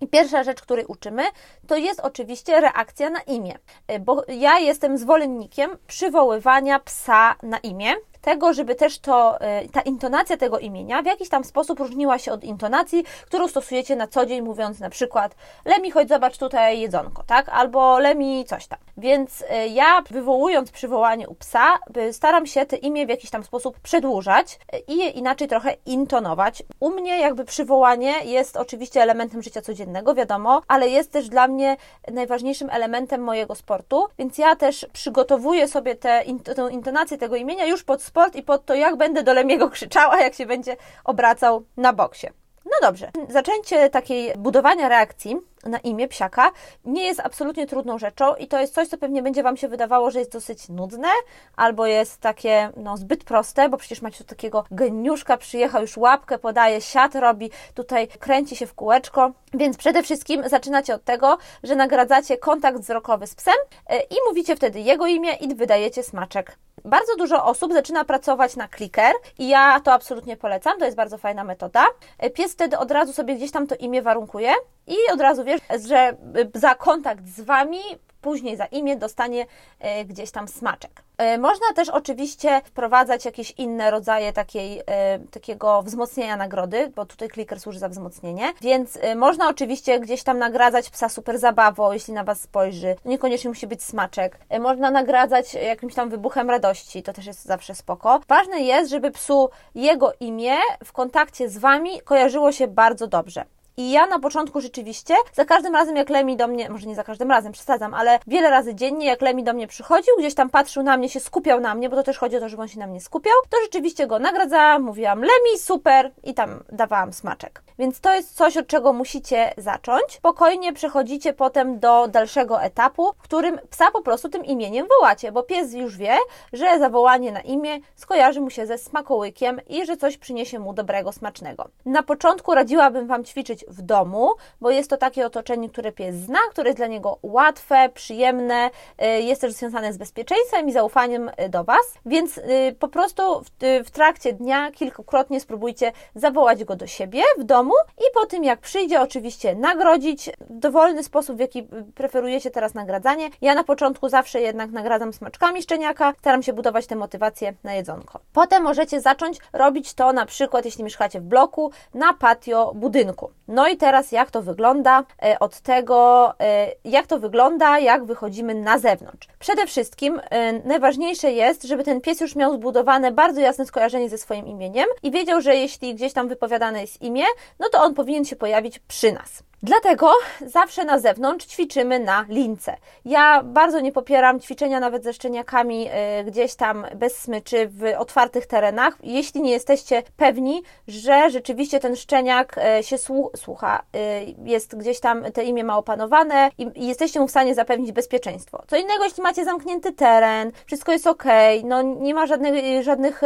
I 0.00 0.06
pierwsza 0.06 0.44
rzecz, 0.44 0.62
której 0.62 0.86
uczymy, 0.86 1.22
to 1.66 1.76
jest 1.76 2.00
oczywiście 2.00 2.60
reakcja 2.60 3.10
na 3.10 3.20
imię, 3.20 3.58
bo 4.00 4.24
ja 4.28 4.58
jestem 4.58 4.98
zwolennikiem 4.98 5.70
przywoływania 5.86 6.78
psa 6.78 7.34
na 7.42 7.58
imię 7.58 7.94
tego, 8.20 8.54
żeby 8.54 8.74
też 8.74 8.98
to, 8.98 9.40
e, 9.40 9.68
ta 9.68 9.80
intonacja 9.80 10.36
tego 10.36 10.58
imienia 10.58 11.02
w 11.02 11.06
jakiś 11.06 11.28
tam 11.28 11.44
sposób 11.44 11.78
różniła 11.78 12.18
się 12.18 12.32
od 12.32 12.44
intonacji, 12.44 13.04
którą 13.26 13.48
stosujecie 13.48 13.96
na 13.96 14.06
co 14.06 14.26
dzień, 14.26 14.42
mówiąc 14.42 14.80
na 14.80 14.90
przykład 14.90 15.34
Lemi, 15.64 15.90
chodź 15.90 16.08
zobacz 16.08 16.38
tutaj 16.38 16.80
jedzonko, 16.80 17.22
tak? 17.26 17.48
Albo 17.48 17.98
Lemi 17.98 18.44
coś 18.44 18.66
tam. 18.66 18.78
Więc 18.96 19.44
e, 19.48 19.68
ja 19.68 20.02
wywołując 20.10 20.70
przywołanie 20.70 21.28
u 21.28 21.34
psa, 21.34 21.78
staram 22.12 22.46
się 22.46 22.66
te 22.66 22.76
imię 22.76 23.06
w 23.06 23.08
jakiś 23.08 23.30
tam 23.30 23.44
sposób 23.44 23.80
przedłużać 23.80 24.58
i 24.88 24.96
je 24.96 25.08
inaczej 25.08 25.48
trochę 25.48 25.76
intonować. 25.86 26.62
U 26.80 26.90
mnie 26.90 27.20
jakby 27.20 27.44
przywołanie 27.44 28.14
jest 28.24 28.56
oczywiście 28.56 29.02
elementem 29.02 29.42
życia 29.42 29.62
codziennego, 29.62 30.14
wiadomo, 30.14 30.62
ale 30.68 30.88
jest 30.88 31.12
też 31.12 31.28
dla 31.28 31.48
mnie 31.48 31.76
najważniejszym 32.12 32.70
elementem 32.70 33.20
mojego 33.22 33.54
sportu, 33.54 34.06
więc 34.18 34.38
ja 34.38 34.56
też 34.56 34.86
przygotowuję 34.92 35.68
sobie 35.68 35.94
tę 35.94 36.24
intonację 36.70 37.18
tego 37.18 37.36
imienia 37.36 37.66
już 37.66 37.84
pod 37.84 38.02
sport 38.10 38.36
i 38.36 38.42
pod 38.42 38.64
to, 38.64 38.74
jak 38.74 38.96
będę 38.96 39.22
do 39.22 39.32
Lemiego 39.32 39.70
krzyczała, 39.70 40.20
jak 40.20 40.34
się 40.34 40.46
będzie 40.46 40.76
obracał 41.04 41.64
na 41.76 41.92
boksie. 41.92 42.26
No 42.64 42.72
dobrze, 42.82 43.10
zaczęcie 43.28 43.90
takiej 43.90 44.32
budowania 44.38 44.88
reakcji 44.88 45.36
na 45.66 45.78
imię 45.78 46.08
psiaka 46.08 46.50
nie 46.84 47.04
jest 47.04 47.20
absolutnie 47.20 47.66
trudną 47.66 47.98
rzeczą 47.98 48.34
i 48.34 48.48
to 48.48 48.60
jest 48.60 48.74
coś, 48.74 48.88
co 48.88 48.98
pewnie 48.98 49.22
będzie 49.22 49.42
Wam 49.42 49.56
się 49.56 49.68
wydawało, 49.68 50.10
że 50.10 50.18
jest 50.18 50.32
dosyć 50.32 50.68
nudne 50.68 51.08
albo 51.56 51.86
jest 51.86 52.20
takie 52.20 52.70
no, 52.76 52.96
zbyt 52.96 53.24
proste, 53.24 53.68
bo 53.68 53.76
przecież 53.76 54.02
macie 54.02 54.18
tu 54.18 54.24
takiego 54.24 54.64
geniuszka, 54.70 55.36
przyjechał 55.36 55.82
już 55.82 55.96
łapkę, 55.96 56.38
podaje, 56.38 56.80
siat 56.80 57.14
robi, 57.14 57.50
tutaj 57.74 58.08
kręci 58.08 58.56
się 58.56 58.66
w 58.66 58.74
kółeczko, 58.74 59.32
więc 59.54 59.76
przede 59.76 60.02
wszystkim 60.02 60.48
zaczynacie 60.48 60.94
od 60.94 61.04
tego, 61.04 61.38
że 61.62 61.76
nagradzacie 61.76 62.38
kontakt 62.38 62.78
wzrokowy 62.78 63.26
z 63.26 63.34
psem 63.34 63.56
e, 63.86 64.00
i 64.00 64.16
mówicie 64.28 64.56
wtedy 64.56 64.80
jego 64.80 65.06
imię 65.06 65.32
i 65.34 65.54
wydajecie 65.54 66.02
smaczek 66.02 66.56
bardzo 66.84 67.16
dużo 67.16 67.44
osób 67.44 67.72
zaczyna 67.72 68.04
pracować 68.04 68.56
na 68.56 68.68
clicker 68.68 69.12
i 69.38 69.48
ja 69.48 69.80
to 69.80 69.92
absolutnie 69.92 70.36
polecam, 70.36 70.78
to 70.78 70.84
jest 70.84 70.96
bardzo 70.96 71.18
fajna 71.18 71.44
metoda. 71.44 71.86
Pies 72.34 72.52
wtedy 72.52 72.78
od 72.78 72.90
razu 72.90 73.12
sobie 73.12 73.34
gdzieś 73.36 73.50
tam 73.50 73.66
to 73.66 73.74
imię 73.74 74.02
warunkuje 74.02 74.52
i 74.86 74.96
od 75.12 75.20
razu 75.20 75.44
wiesz, 75.44 75.60
że 75.88 76.16
za 76.54 76.74
kontakt 76.74 77.26
z 77.26 77.40
Wami 77.40 77.80
później 78.20 78.56
za 78.56 78.64
imię 78.64 78.96
dostanie 78.96 79.46
e, 79.80 80.04
gdzieś 80.04 80.30
tam 80.30 80.48
smaczek. 80.48 81.02
E, 81.18 81.38
można 81.38 81.66
też 81.74 81.88
oczywiście 81.88 82.60
wprowadzać 82.64 83.24
jakieś 83.24 83.50
inne 83.50 83.90
rodzaje 83.90 84.32
takiej, 84.32 84.82
e, 84.86 85.18
takiego 85.30 85.82
wzmocnienia 85.82 86.36
nagrody, 86.36 86.92
bo 86.96 87.06
tutaj 87.06 87.28
kliker 87.28 87.60
służy 87.60 87.78
za 87.78 87.88
wzmocnienie, 87.88 88.52
więc 88.60 88.98
można 89.16 89.48
oczywiście 89.48 90.00
gdzieś 90.00 90.22
tam 90.22 90.38
nagradzać 90.38 90.90
psa 90.90 91.08
super 91.08 91.38
zabawą, 91.38 91.92
jeśli 91.92 92.14
na 92.14 92.24
Was 92.24 92.40
spojrzy. 92.40 92.96
Niekoniecznie 93.04 93.50
musi 93.50 93.66
być 93.66 93.82
smaczek. 93.82 94.38
Można 94.60 94.90
nagradzać 94.90 95.54
jakimś 95.54 95.94
tam 95.94 96.10
wybuchem 96.10 96.50
radości, 96.50 97.02
to 97.02 97.12
też 97.12 97.26
jest 97.26 97.44
zawsze 97.44 97.74
spoko. 97.74 98.20
Ważne 98.28 98.60
jest, 98.60 98.90
żeby 98.90 99.10
psu 99.10 99.50
jego 99.74 100.12
imię 100.20 100.56
w 100.84 100.92
kontakcie 100.92 101.48
z 101.48 101.58
Wami 101.58 102.00
kojarzyło 102.00 102.52
się 102.52 102.68
bardzo 102.68 103.06
dobrze. 103.06 103.44
I 103.80 103.90
ja 103.90 104.06
na 104.06 104.18
początku 104.18 104.60
rzeczywiście, 104.60 105.14
za 105.32 105.44
każdym 105.44 105.74
razem 105.74 105.96
jak 105.96 106.10
Lemi 106.10 106.36
do 106.36 106.48
mnie, 106.48 106.70
może 106.70 106.86
nie 106.86 106.94
za 106.94 107.04
każdym 107.04 107.30
razem, 107.30 107.52
przesadzam, 107.52 107.94
ale 107.94 108.18
wiele 108.26 108.50
razy 108.50 108.74
dziennie, 108.74 109.06
jak 109.06 109.22
Lemi 109.22 109.44
do 109.44 109.52
mnie 109.52 109.66
przychodził, 109.66 110.14
gdzieś 110.18 110.34
tam 110.34 110.50
patrzył 110.50 110.82
na 110.82 110.96
mnie, 110.96 111.08
się 111.08 111.20
skupiał 111.20 111.60
na 111.60 111.74
mnie, 111.74 111.88
bo 111.88 111.96
to 111.96 112.02
też 112.02 112.18
chodzi 112.18 112.36
o 112.36 112.40
to, 112.40 112.48
żeby 112.48 112.62
on 112.62 112.68
się 112.68 112.78
na 112.78 112.86
mnie 112.86 113.00
skupiał, 113.00 113.34
to 113.50 113.56
rzeczywiście 113.62 114.06
go 114.06 114.18
nagradzałam, 114.18 114.82
mówiłam 114.82 115.20
Lemi, 115.20 115.58
super 115.58 116.10
i 116.24 116.34
tam 116.34 116.64
dawałam 116.72 117.12
smaczek. 117.12 117.62
Więc 117.78 118.00
to 118.00 118.14
jest 118.14 118.36
coś, 118.36 118.56
od 118.56 118.66
czego 118.66 118.92
musicie 118.92 119.54
zacząć. 119.56 120.12
Spokojnie 120.12 120.72
przechodzicie 120.72 121.32
potem 121.32 121.78
do 121.78 122.08
dalszego 122.08 122.62
etapu, 122.62 123.12
w 123.18 123.22
którym 123.22 123.58
psa 123.70 123.90
po 123.90 124.02
prostu 124.02 124.28
tym 124.28 124.44
imieniem 124.44 124.86
wołacie, 124.88 125.32
bo 125.32 125.42
pies 125.42 125.74
już 125.74 125.96
wie, 125.96 126.16
że 126.52 126.78
zawołanie 126.78 127.32
na 127.32 127.40
imię 127.40 127.78
skojarzy 127.96 128.40
mu 128.40 128.50
się 128.50 128.66
ze 128.66 128.78
smakołykiem 128.78 129.60
i 129.68 129.86
że 129.86 129.96
coś 129.96 130.16
przyniesie 130.16 130.58
mu 130.58 130.72
dobrego, 130.72 131.12
smacznego. 131.12 131.68
Na 131.86 132.02
początku 132.02 132.54
radziłabym 132.54 133.06
Wam 133.06 133.24
ćwiczyć 133.24 133.64
w 133.70 133.82
domu, 133.82 134.30
bo 134.60 134.70
jest 134.70 134.90
to 134.90 134.96
takie 134.96 135.26
otoczenie, 135.26 135.68
które 135.68 135.92
pies 135.92 136.14
zna, 136.14 136.38
które 136.50 136.68
jest 136.68 136.78
dla 136.78 136.86
niego 136.86 137.18
łatwe, 137.22 137.88
przyjemne, 137.94 138.70
y, 139.02 139.22
jest 139.22 139.40
też 139.40 139.52
związane 139.52 139.92
z 139.92 139.96
bezpieczeństwem 139.96 140.68
i 140.68 140.72
zaufaniem 140.72 141.28
y, 141.28 141.48
do 141.48 141.64
Was, 141.64 141.94
więc 142.06 142.38
y, 142.38 142.76
po 142.78 142.88
prostu 142.88 143.42
w, 143.84 143.90
trakcie 143.90 144.32
dnia 144.32 144.70
kilkukrotnie 144.70 145.40
spróbujcie 145.40 145.92
zawołać 146.14 146.64
go 146.64 146.76
do 146.76 146.86
siebie 146.86 147.22
w 147.38 147.44
domu 147.44 147.72
i 147.98 148.02
po 148.14 148.26
tym 148.26 148.44
jak 148.44 148.60
przyjdzie 148.60 149.00
oczywiście 149.00 149.54
nagrodzić 149.54 150.30
w 150.40 150.58
dowolny 150.58 151.02
sposób, 151.02 151.36
w 151.36 151.40
jaki 151.40 151.68
preferujecie 151.94 152.50
teraz 152.50 152.74
nagradzanie. 152.74 153.30
Ja 153.40 153.54
na 153.54 153.64
początku 153.64 154.08
zawsze 154.08 154.40
jednak 154.40 154.70
nagradzam 154.70 155.12
smaczkami 155.12 155.62
szczeniaka, 155.62 156.14
staram 156.18 156.42
się 156.42 156.52
budować 156.52 156.86
tę 156.86 156.96
motywację 156.96 157.54
na 157.64 157.74
jedzonko. 157.74 158.20
Potem 158.32 158.62
możecie 158.62 159.00
zacząć 159.00 159.38
robić 159.52 159.94
to 159.94 160.12
na 160.12 160.26
przykład, 160.26 160.64
jeśli 160.64 160.84
mieszkacie 160.84 161.20
w 161.20 161.24
bloku, 161.24 161.70
na 161.94 162.14
patio 162.14 162.72
budynku. 162.74 163.30
No 163.50 163.68
i 163.68 163.76
teraz 163.76 164.12
jak 164.12 164.30
to 164.30 164.42
wygląda 164.42 165.04
e, 165.22 165.38
od 165.38 165.60
tego, 165.60 166.32
e, 166.40 166.72
jak 166.84 167.06
to 167.06 167.18
wygląda, 167.18 167.78
jak 167.78 168.04
wychodzimy 168.04 168.54
na 168.54 168.78
zewnątrz. 168.78 169.28
Przede 169.38 169.66
wszystkim 169.66 170.20
e, 170.30 170.52
najważniejsze 170.52 171.32
jest, 171.32 171.62
żeby 171.62 171.84
ten 171.84 172.00
pies 172.00 172.20
już 172.20 172.36
miał 172.36 172.54
zbudowane 172.54 173.12
bardzo 173.12 173.40
jasne 173.40 173.66
skojarzenie 173.66 174.08
ze 174.08 174.18
swoim 174.18 174.46
imieniem 174.46 174.86
i 175.02 175.10
wiedział, 175.10 175.40
że 175.40 175.56
jeśli 175.56 175.94
gdzieś 175.94 176.12
tam 176.12 176.28
wypowiadane 176.28 176.80
jest 176.80 177.02
imię, 177.02 177.24
no 177.58 177.68
to 177.68 177.82
on 177.82 177.94
powinien 177.94 178.24
się 178.24 178.36
pojawić 178.36 178.78
przy 178.78 179.12
nas. 179.12 179.42
Dlatego 179.62 180.12
zawsze 180.46 180.84
na 180.84 180.98
zewnątrz 180.98 181.46
ćwiczymy 181.46 181.98
na 181.98 182.24
lince. 182.28 182.76
Ja 183.04 183.42
bardzo 183.42 183.80
nie 183.80 183.92
popieram 183.92 184.40
ćwiczenia 184.40 184.80
nawet 184.80 185.04
ze 185.04 185.12
szczeniakami 185.12 185.88
y, 186.20 186.24
gdzieś 186.24 186.54
tam 186.54 186.86
bez 186.94 187.18
smyczy 187.18 187.68
w 187.68 187.82
otwartych 187.98 188.46
terenach, 188.46 188.98
jeśli 189.02 189.42
nie 189.42 189.50
jesteście 189.50 190.02
pewni, 190.16 190.62
że 190.88 191.30
rzeczywiście 191.30 191.80
ten 191.80 191.96
szczeniak 191.96 192.60
y, 192.80 192.82
się 192.82 192.96
słucha, 193.36 193.82
y, 193.96 194.34
jest 194.44 194.76
gdzieś 194.76 195.00
tam, 195.00 195.24
te 195.32 195.44
imię 195.44 195.64
ma 195.64 195.78
opanowane 195.78 196.50
i 196.58 196.86
jesteście 196.86 197.20
mu 197.20 197.26
w 197.26 197.30
stanie 197.30 197.54
zapewnić 197.54 197.92
bezpieczeństwo. 197.92 198.62
Co 198.68 198.76
innego, 198.76 199.04
jeśli 199.04 199.22
macie 199.22 199.44
zamknięty 199.44 199.92
teren, 199.92 200.52
wszystko 200.66 200.92
jest 200.92 201.06
ok, 201.06 201.24
no 201.64 201.82
nie 201.82 202.14
ma 202.14 202.26
żadnych, 202.26 202.54
żadnych 202.84 203.20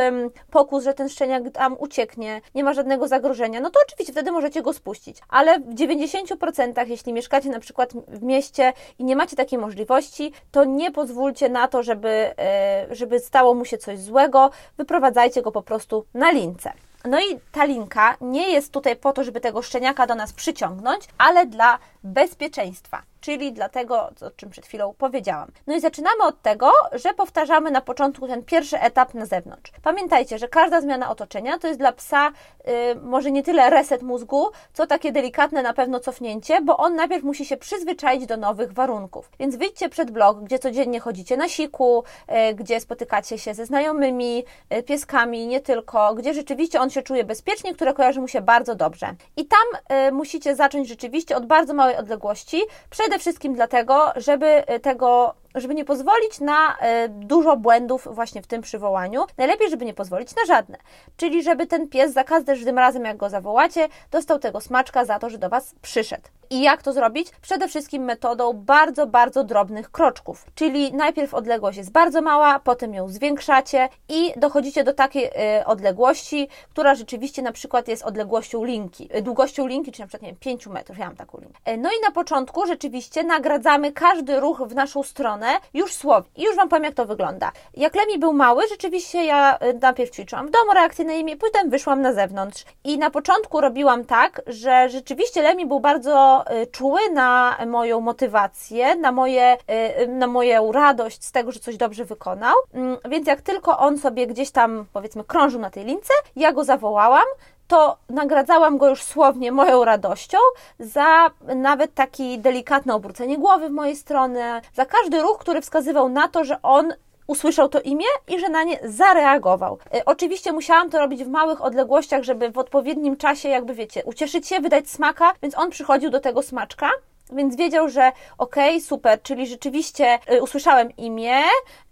pokus, 0.50 0.84
że 0.84 0.94
ten 0.94 1.08
szczeniak 1.08 1.42
tam 1.52 1.76
ucieknie, 1.78 2.40
nie 2.54 2.64
ma 2.64 2.72
żadnego 2.72 3.08
zagrożenia, 3.08 3.60
no 3.60 3.70
to 3.70 3.80
oczywiście 3.86 4.12
wtedy 4.12 4.32
możecie 4.32 4.62
go 4.62 4.72
spuścić, 4.72 5.18
ale 5.28 5.60
w 5.60 5.74
90 5.74 6.23
90%, 6.24 6.88
jeśli 6.88 7.12
mieszkacie 7.12 7.48
na 7.48 7.60
przykład 7.60 7.92
w 7.92 8.22
mieście 8.22 8.72
i 8.98 9.04
nie 9.04 9.16
macie 9.16 9.36
takiej 9.36 9.58
możliwości, 9.58 10.32
to 10.52 10.64
nie 10.64 10.90
pozwólcie 10.90 11.48
na 11.48 11.68
to, 11.68 11.82
żeby, 11.82 12.34
e, 12.38 12.86
żeby 12.90 13.20
stało 13.20 13.54
mu 13.54 13.64
się 13.64 13.78
coś 13.78 13.98
złego, 13.98 14.50
wyprowadzajcie 14.76 15.42
go 15.42 15.52
po 15.52 15.62
prostu 15.62 16.04
na 16.14 16.30
lince. 16.30 16.72
No 17.04 17.20
i 17.20 17.40
ta 17.52 17.64
linka 17.64 18.16
nie 18.20 18.50
jest 18.50 18.72
tutaj 18.72 18.96
po 18.96 19.12
to, 19.12 19.24
żeby 19.24 19.40
tego 19.40 19.62
szczeniaka 19.62 20.06
do 20.06 20.14
nas 20.14 20.32
przyciągnąć, 20.32 21.04
ale 21.18 21.46
dla 21.46 21.78
bezpieczeństwa 22.04 23.02
czyli 23.24 23.52
dlatego, 23.52 24.10
o 24.20 24.30
czym 24.36 24.50
przed 24.50 24.66
chwilą 24.66 24.94
powiedziałam. 24.98 25.50
No 25.66 25.76
i 25.76 25.80
zaczynamy 25.80 26.24
od 26.24 26.42
tego, 26.42 26.72
że 26.92 27.14
powtarzamy 27.14 27.70
na 27.70 27.80
początku 27.80 28.28
ten 28.28 28.44
pierwszy 28.44 28.80
etap 28.80 29.14
na 29.14 29.26
zewnątrz. 29.26 29.72
Pamiętajcie, 29.82 30.38
że 30.38 30.48
każda 30.48 30.80
zmiana 30.80 31.10
otoczenia 31.10 31.58
to 31.58 31.66
jest 31.68 31.80
dla 31.80 31.92
psa 31.92 32.32
yy, 32.66 32.72
może 33.02 33.30
nie 33.30 33.42
tyle 33.42 33.70
reset 33.70 34.02
mózgu, 34.02 34.46
co 34.72 34.86
takie 34.86 35.12
delikatne 35.12 35.62
na 35.62 35.72
pewno 35.72 36.00
cofnięcie, 36.00 36.60
bo 36.60 36.76
on 36.76 36.94
najpierw 36.94 37.24
musi 37.24 37.46
się 37.46 37.56
przyzwyczaić 37.56 38.26
do 38.26 38.36
nowych 38.36 38.72
warunków. 38.72 39.30
Więc 39.38 39.56
wyjdźcie 39.56 39.88
przed 39.88 40.10
blok, 40.10 40.40
gdzie 40.40 40.58
codziennie 40.58 41.00
chodzicie 41.00 41.36
na 41.36 41.48
siku, 41.48 42.04
yy, 42.28 42.54
gdzie 42.54 42.80
spotykacie 42.80 43.38
się 43.38 43.54
ze 43.54 43.66
znajomymi, 43.66 44.44
yy, 44.70 44.82
pieskami, 44.82 45.46
nie 45.46 45.60
tylko, 45.60 46.14
gdzie 46.14 46.34
rzeczywiście 46.34 46.80
on 46.80 46.90
się 46.90 47.02
czuje 47.02 47.24
bezpiecznie, 47.24 47.74
które 47.74 47.94
kojarzy 47.94 48.20
mu 48.20 48.28
się 48.28 48.40
bardzo 48.40 48.74
dobrze. 48.74 49.14
I 49.36 49.46
tam 49.46 49.98
y, 50.08 50.12
musicie 50.12 50.56
zacząć 50.56 50.88
rzeczywiście 50.88 51.36
od 51.36 51.46
bardzo 51.46 51.74
małej 51.74 51.93
odległości, 51.96 52.62
przede 52.90 53.14
Przede 53.14 53.18
wszystkim 53.18 53.54
dlatego, 53.54 54.12
żeby 54.16 54.46
e, 54.46 54.80
tego 54.80 55.34
żeby 55.54 55.74
nie 55.74 55.84
pozwolić 55.84 56.40
na 56.40 56.76
e, 56.76 57.08
dużo 57.08 57.56
błędów 57.56 58.08
właśnie 58.10 58.42
w 58.42 58.46
tym 58.46 58.62
przywołaniu. 58.62 59.24
Najlepiej, 59.38 59.70
żeby 59.70 59.84
nie 59.84 59.94
pozwolić 59.94 60.36
na 60.36 60.44
żadne. 60.46 60.78
Czyli, 61.16 61.42
żeby 61.42 61.66
ten 61.66 61.88
pies 61.88 62.12
za 62.12 62.24
każdym 62.24 62.78
razem, 62.78 63.04
jak 63.04 63.16
go 63.16 63.30
zawołacie, 63.30 63.88
dostał 64.10 64.38
tego 64.38 64.60
smaczka 64.60 65.04
za 65.04 65.18
to, 65.18 65.30
że 65.30 65.38
do 65.38 65.48
Was 65.48 65.74
przyszedł. 65.82 66.28
I 66.50 66.62
jak 66.62 66.82
to 66.82 66.92
zrobić? 66.92 67.30
Przede 67.42 67.68
wszystkim 67.68 68.04
metodą 68.04 68.52
bardzo, 68.52 69.06
bardzo 69.06 69.44
drobnych 69.44 69.90
kroczków. 69.90 70.46
Czyli 70.54 70.92
najpierw 70.92 71.34
odległość 71.34 71.78
jest 71.78 71.92
bardzo 71.92 72.22
mała, 72.22 72.58
potem 72.58 72.94
ją 72.94 73.08
zwiększacie 73.08 73.88
i 74.08 74.32
dochodzicie 74.36 74.84
do 74.84 74.92
takiej 74.92 75.24
y, 75.26 75.64
odległości, 75.64 76.48
która 76.70 76.94
rzeczywiście 76.94 77.42
na 77.42 77.52
przykład 77.52 77.88
jest 77.88 78.02
odległością 78.02 78.64
linki, 78.64 79.08
y, 79.16 79.22
długością 79.22 79.66
linki, 79.66 79.92
czyli 79.92 80.02
na 80.02 80.06
przykład 80.06 80.22
nie 80.22 80.28
wiem, 80.28 80.36
5 80.40 80.66
metrów. 80.66 80.98
Ja 80.98 81.06
mam 81.06 81.16
taką 81.16 81.38
linkę. 81.38 81.76
No 81.78 81.88
i 81.88 82.04
na 82.04 82.10
początku 82.10 82.66
rzeczywiście 82.66 83.24
nagradzamy 83.24 83.92
każdy 83.92 84.40
ruch 84.40 84.62
w 84.66 84.74
naszą 84.74 85.02
stronę 85.02 85.43
już 85.74 85.92
słownie. 85.92 86.30
I 86.36 86.42
już 86.42 86.56
Wam 86.56 86.68
powiem, 86.68 86.84
jak 86.84 86.94
to 86.94 87.06
wygląda. 87.06 87.52
Jak 87.74 87.94
Lemi 87.94 88.18
był 88.18 88.32
mały, 88.32 88.68
rzeczywiście 88.68 89.24
ja 89.24 89.58
najpierw 89.82 90.10
ćwiczyłam 90.10 90.46
w 90.46 90.50
domu 90.50 90.72
reakcję 90.74 91.04
na 91.04 91.12
imię, 91.12 91.36
potem 91.36 91.70
wyszłam 91.70 92.02
na 92.02 92.12
zewnątrz. 92.12 92.64
I 92.84 92.98
na 92.98 93.10
początku 93.10 93.60
robiłam 93.60 94.04
tak, 94.04 94.42
że 94.46 94.88
rzeczywiście 94.88 95.42
Lemi 95.42 95.66
był 95.66 95.80
bardzo 95.80 96.44
Y, 96.62 96.66
czuły 96.66 97.00
na 97.12 97.56
moją 97.66 98.00
motywację, 98.00 98.96
na, 98.96 99.12
moje, 99.12 99.56
y, 100.02 100.08
na 100.08 100.26
moją 100.26 100.72
radość 100.72 101.24
z 101.24 101.32
tego, 101.32 101.52
że 101.52 101.60
coś 101.60 101.76
dobrze 101.76 102.04
wykonał. 102.04 102.54
Mm, 102.74 102.96
więc 103.08 103.26
jak 103.26 103.40
tylko 103.40 103.78
on 103.78 103.98
sobie 103.98 104.26
gdzieś 104.26 104.50
tam, 104.50 104.86
powiedzmy, 104.92 105.24
krążył 105.24 105.60
na 105.60 105.70
tej 105.70 105.84
lince, 105.84 106.12
ja 106.36 106.52
go 106.52 106.64
zawołałam, 106.64 107.24
to 107.68 107.96
nagradzałam 108.08 108.78
go 108.78 108.88
już 108.88 109.02
słownie 109.02 109.52
moją 109.52 109.84
radością 109.84 110.38
za 110.78 111.30
nawet 111.56 111.94
takie 111.94 112.38
delikatne 112.38 112.94
obrócenie 112.94 113.38
głowy 113.38 113.68
w 113.68 113.72
mojej 113.72 113.96
stronę, 113.96 114.60
za 114.74 114.86
każdy 114.86 115.22
ruch, 115.22 115.38
który 115.38 115.60
wskazywał 115.60 116.08
na 116.08 116.28
to, 116.28 116.44
że 116.44 116.62
on 116.62 116.94
usłyszał 117.26 117.68
to 117.68 117.80
imię 117.80 118.06
i 118.28 118.40
że 118.40 118.48
na 118.48 118.62
nie 118.62 118.78
zareagował. 118.84 119.78
E, 119.94 120.04
oczywiście 120.04 120.52
musiałam 120.52 120.90
to 120.90 120.98
robić 120.98 121.24
w 121.24 121.28
małych 121.28 121.62
odległościach, 121.62 122.22
żeby 122.22 122.50
w 122.50 122.58
odpowiednim 122.58 123.16
czasie, 123.16 123.48
jakby 123.48 123.74
wiecie, 123.74 124.04
ucieszyć 124.04 124.48
się, 124.48 124.60
wydać 124.60 124.90
smaka, 124.90 125.32
więc 125.42 125.58
on 125.58 125.70
przychodził 125.70 126.10
do 126.10 126.20
tego 126.20 126.42
smaczka 126.42 126.90
więc 127.32 127.56
wiedział, 127.56 127.88
że 127.88 128.12
okej, 128.38 128.68
okay, 128.68 128.80
super, 128.80 129.22
czyli 129.22 129.46
rzeczywiście 129.46 130.18
y, 130.32 130.42
usłyszałem 130.42 130.96
imię, 130.96 131.40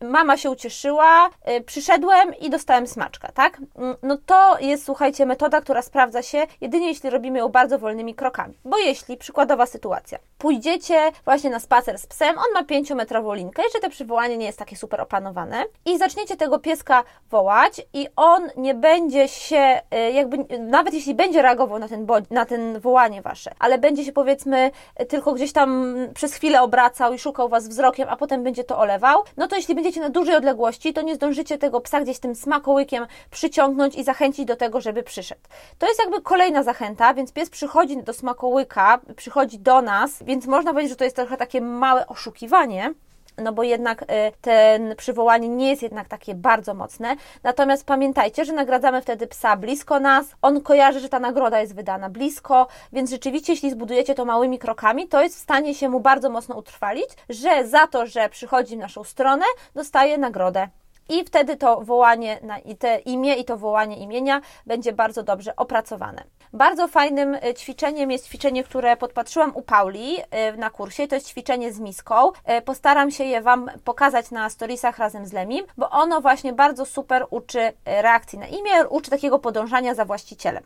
mama 0.00 0.36
się 0.36 0.50
ucieszyła, 0.50 1.30
y, 1.48 1.60
przyszedłem 1.60 2.34
i 2.40 2.50
dostałem 2.50 2.86
smaczka, 2.86 3.32
tak? 3.32 3.60
Mm, 3.76 3.96
no 4.02 4.18
to 4.26 4.58
jest, 4.60 4.84
słuchajcie, 4.84 5.26
metoda, 5.26 5.60
która 5.60 5.82
sprawdza 5.82 6.22
się 6.22 6.46
jedynie 6.60 6.86
jeśli 6.86 7.10
robimy 7.10 7.38
ją 7.38 7.48
bardzo 7.48 7.78
wolnymi 7.78 8.14
krokami. 8.14 8.58
Bo 8.64 8.78
jeśli, 8.78 9.16
przykładowa 9.16 9.66
sytuacja, 9.66 10.18
pójdziecie 10.38 11.12
właśnie 11.24 11.50
na 11.50 11.60
spacer 11.60 11.98
z 11.98 12.06
psem, 12.06 12.36
on 12.38 12.52
ma 12.54 12.62
5-metrową 12.62 13.36
linkę, 13.36 13.62
jeszcze 13.62 13.80
to 13.80 13.90
przywołanie 13.90 14.36
nie 14.36 14.46
jest 14.46 14.58
takie 14.58 14.76
super 14.76 15.00
opanowane 15.00 15.64
i 15.86 15.98
zaczniecie 15.98 16.36
tego 16.36 16.58
pieska 16.58 17.04
wołać 17.30 17.82
i 17.92 18.08
on 18.16 18.50
nie 18.56 18.74
będzie 18.74 19.28
się, 19.28 19.80
y, 20.08 20.12
jakby, 20.12 20.58
nawet 20.58 20.94
jeśli 20.94 21.14
będzie 21.14 21.42
reagował 21.42 21.78
na 21.78 21.88
ten, 21.88 22.06
na 22.30 22.46
ten 22.46 22.80
wołanie 22.80 23.22
wasze, 23.22 23.54
ale 23.58 23.78
będzie 23.78 24.04
się 24.04 24.12
powiedzmy 24.12 24.70
tylko 25.08 25.21
tylko 25.22 25.32
gdzieś 25.32 25.52
tam 25.52 25.96
przez 26.14 26.34
chwilę 26.34 26.62
obracał 26.62 27.14
i 27.14 27.18
szukał 27.18 27.48
Was 27.48 27.68
wzrokiem, 27.68 28.08
a 28.08 28.16
potem 28.16 28.42
będzie 28.42 28.64
to 28.64 28.78
olewał, 28.78 29.22
no 29.36 29.48
to 29.48 29.56
jeśli 29.56 29.74
będziecie 29.74 30.00
na 30.00 30.08
dużej 30.08 30.36
odległości, 30.36 30.92
to 30.92 31.02
nie 31.02 31.14
zdążycie 31.14 31.58
tego 31.58 31.80
psa 31.80 32.00
gdzieś 32.00 32.18
tym 32.18 32.34
smakołykiem 32.34 33.06
przyciągnąć 33.30 33.94
i 33.94 34.04
zachęcić 34.04 34.44
do 34.44 34.56
tego, 34.56 34.80
żeby 34.80 35.02
przyszedł. 35.02 35.40
To 35.78 35.86
jest 35.86 36.00
jakby 36.00 36.22
kolejna 36.22 36.62
zachęta, 36.62 37.14
więc 37.14 37.32
pies 37.32 37.50
przychodzi 37.50 38.02
do 38.02 38.12
smakołyka, 38.12 39.00
przychodzi 39.16 39.58
do 39.58 39.82
nas, 39.82 40.22
więc 40.22 40.46
można 40.46 40.70
powiedzieć, 40.70 40.90
że 40.90 40.96
to 40.96 41.04
jest 41.04 41.16
trochę 41.16 41.36
takie 41.36 41.60
małe 41.60 42.06
oszukiwanie, 42.06 42.94
no 43.38 43.52
bo 43.52 43.62
jednak 43.62 44.02
y, 44.02 44.06
ten 44.40 44.96
przywołanie 44.96 45.48
nie 45.48 45.70
jest 45.70 45.82
jednak 45.82 46.08
takie 46.08 46.34
bardzo 46.34 46.74
mocne. 46.74 47.16
Natomiast 47.42 47.86
pamiętajcie, 47.86 48.44
że 48.44 48.52
nagradzamy 48.52 49.02
wtedy 49.02 49.26
psa 49.26 49.56
blisko 49.56 50.00
nas, 50.00 50.26
on 50.42 50.60
kojarzy, 50.60 51.00
że 51.00 51.08
ta 51.08 51.20
nagroda 51.20 51.60
jest 51.60 51.74
wydana 51.74 52.10
blisko, 52.10 52.68
więc 52.92 53.10
rzeczywiście, 53.10 53.52
jeśli 53.52 53.70
zbudujecie 53.70 54.14
to 54.14 54.24
małymi 54.24 54.58
krokami, 54.58 55.08
to 55.08 55.22
jest 55.22 55.36
w 55.36 55.42
stanie 55.42 55.74
się 55.74 55.88
mu 55.88 56.00
bardzo 56.00 56.30
mocno 56.30 56.56
utrwalić, 56.56 57.08
że 57.28 57.66
za 57.66 57.86
to, 57.86 58.06
że 58.06 58.28
przychodzi 58.28 58.76
w 58.76 58.78
naszą 58.78 59.04
stronę, 59.04 59.44
dostaje 59.74 60.18
nagrodę 60.18 60.68
i 61.08 61.24
wtedy 61.24 61.56
to 61.56 61.80
wołanie 61.80 62.38
na 62.42 62.56
te 62.78 62.98
imię 62.98 63.34
i 63.34 63.44
to 63.44 63.56
wołanie 63.56 63.96
imienia 63.96 64.40
będzie 64.66 64.92
bardzo 64.92 65.22
dobrze 65.22 65.56
opracowane. 65.56 66.24
Bardzo 66.52 66.88
fajnym 66.88 67.34
e, 67.34 67.54
ćwiczeniem 67.54 68.10
jest 68.10 68.26
ćwiczenie, 68.26 68.64
które 68.64 68.96
podpatrzyłam 68.96 69.56
u 69.56 69.62
Pauli 69.62 70.16
e, 70.30 70.56
na 70.56 70.70
kursie. 70.70 71.08
To 71.08 71.14
jest 71.14 71.28
ćwiczenie 71.28 71.72
z 71.72 71.80
miską. 71.80 72.14
E, 72.44 72.62
postaram 72.62 73.10
się 73.10 73.24
je 73.24 73.42
Wam 73.42 73.70
pokazać 73.84 74.30
na 74.30 74.50
storiesach 74.50 74.98
razem 74.98 75.26
z 75.26 75.32
Lemim, 75.32 75.64
bo 75.76 75.90
ono 75.90 76.20
właśnie 76.20 76.52
bardzo 76.52 76.86
super 76.86 77.26
uczy 77.30 77.72
reakcji 77.84 78.38
na 78.38 78.46
imię, 78.46 78.88
uczy 78.88 79.10
takiego 79.10 79.38
podążania 79.38 79.94
za 79.94 80.04
właścicielem. 80.04 80.64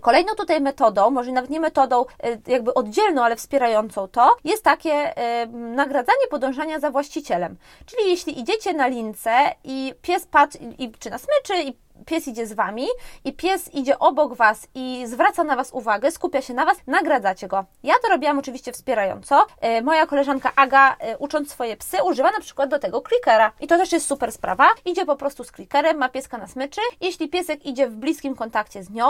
Kolejną 0.00 0.34
tutaj 0.34 0.60
metodą, 0.60 1.10
może 1.10 1.32
nawet 1.32 1.50
nie 1.50 1.60
metodą 1.60 2.04
jakby 2.46 2.74
oddzielną, 2.74 3.24
ale 3.24 3.36
wspierającą 3.36 4.08
to, 4.08 4.36
jest 4.44 4.64
takie 4.64 5.14
nagradzanie 5.52 6.26
podążania 6.30 6.80
za 6.80 6.90
właścicielem. 6.90 7.56
Czyli 7.86 8.10
jeśli 8.10 8.40
idziecie 8.40 8.72
na 8.72 8.86
lince 8.86 9.30
i 9.64 9.94
pies 10.02 10.26
patrzy, 10.26 10.58
i, 10.78 10.92
czy 10.92 11.10
na 11.10 11.18
smyczy, 11.18 11.62
i 11.62 11.76
pies 12.06 12.28
idzie 12.28 12.46
z 12.46 12.52
Wami 12.52 12.86
i 13.24 13.32
pies 13.32 13.74
idzie 13.74 13.98
obok 13.98 14.34
Was 14.34 14.68
i 14.74 15.04
zwraca 15.06 15.44
na 15.44 15.56
Was 15.56 15.70
uwagę, 15.72 16.10
skupia 16.10 16.42
się 16.42 16.54
na 16.54 16.64
Was, 16.64 16.78
nagradzacie 16.86 17.48
go. 17.48 17.64
Ja 17.82 17.94
to 18.02 18.08
robiłam 18.08 18.38
oczywiście 18.38 18.72
wspierająco. 18.72 19.46
E, 19.60 19.82
moja 19.82 20.06
koleżanka 20.06 20.52
Aga, 20.56 20.96
e, 20.98 21.18
ucząc 21.18 21.50
swoje 21.50 21.76
psy, 21.76 21.96
używa 22.04 22.30
na 22.30 22.40
przykład 22.40 22.70
do 22.70 22.78
tego 22.78 23.02
klikera. 23.02 23.52
I 23.60 23.66
to 23.66 23.78
też 23.78 23.92
jest 23.92 24.06
super 24.06 24.32
sprawa. 24.32 24.68
Idzie 24.84 25.06
po 25.06 25.16
prostu 25.16 25.44
z 25.44 25.52
klikerem, 25.52 25.98
ma 25.98 26.08
pieska 26.08 26.38
na 26.38 26.46
smyczy. 26.46 26.80
Jeśli 27.00 27.28
piesek 27.28 27.66
idzie 27.66 27.88
w 27.88 27.96
bliskim 27.96 28.34
kontakcie 28.34 28.82
z 28.82 28.90
nią 28.90 29.06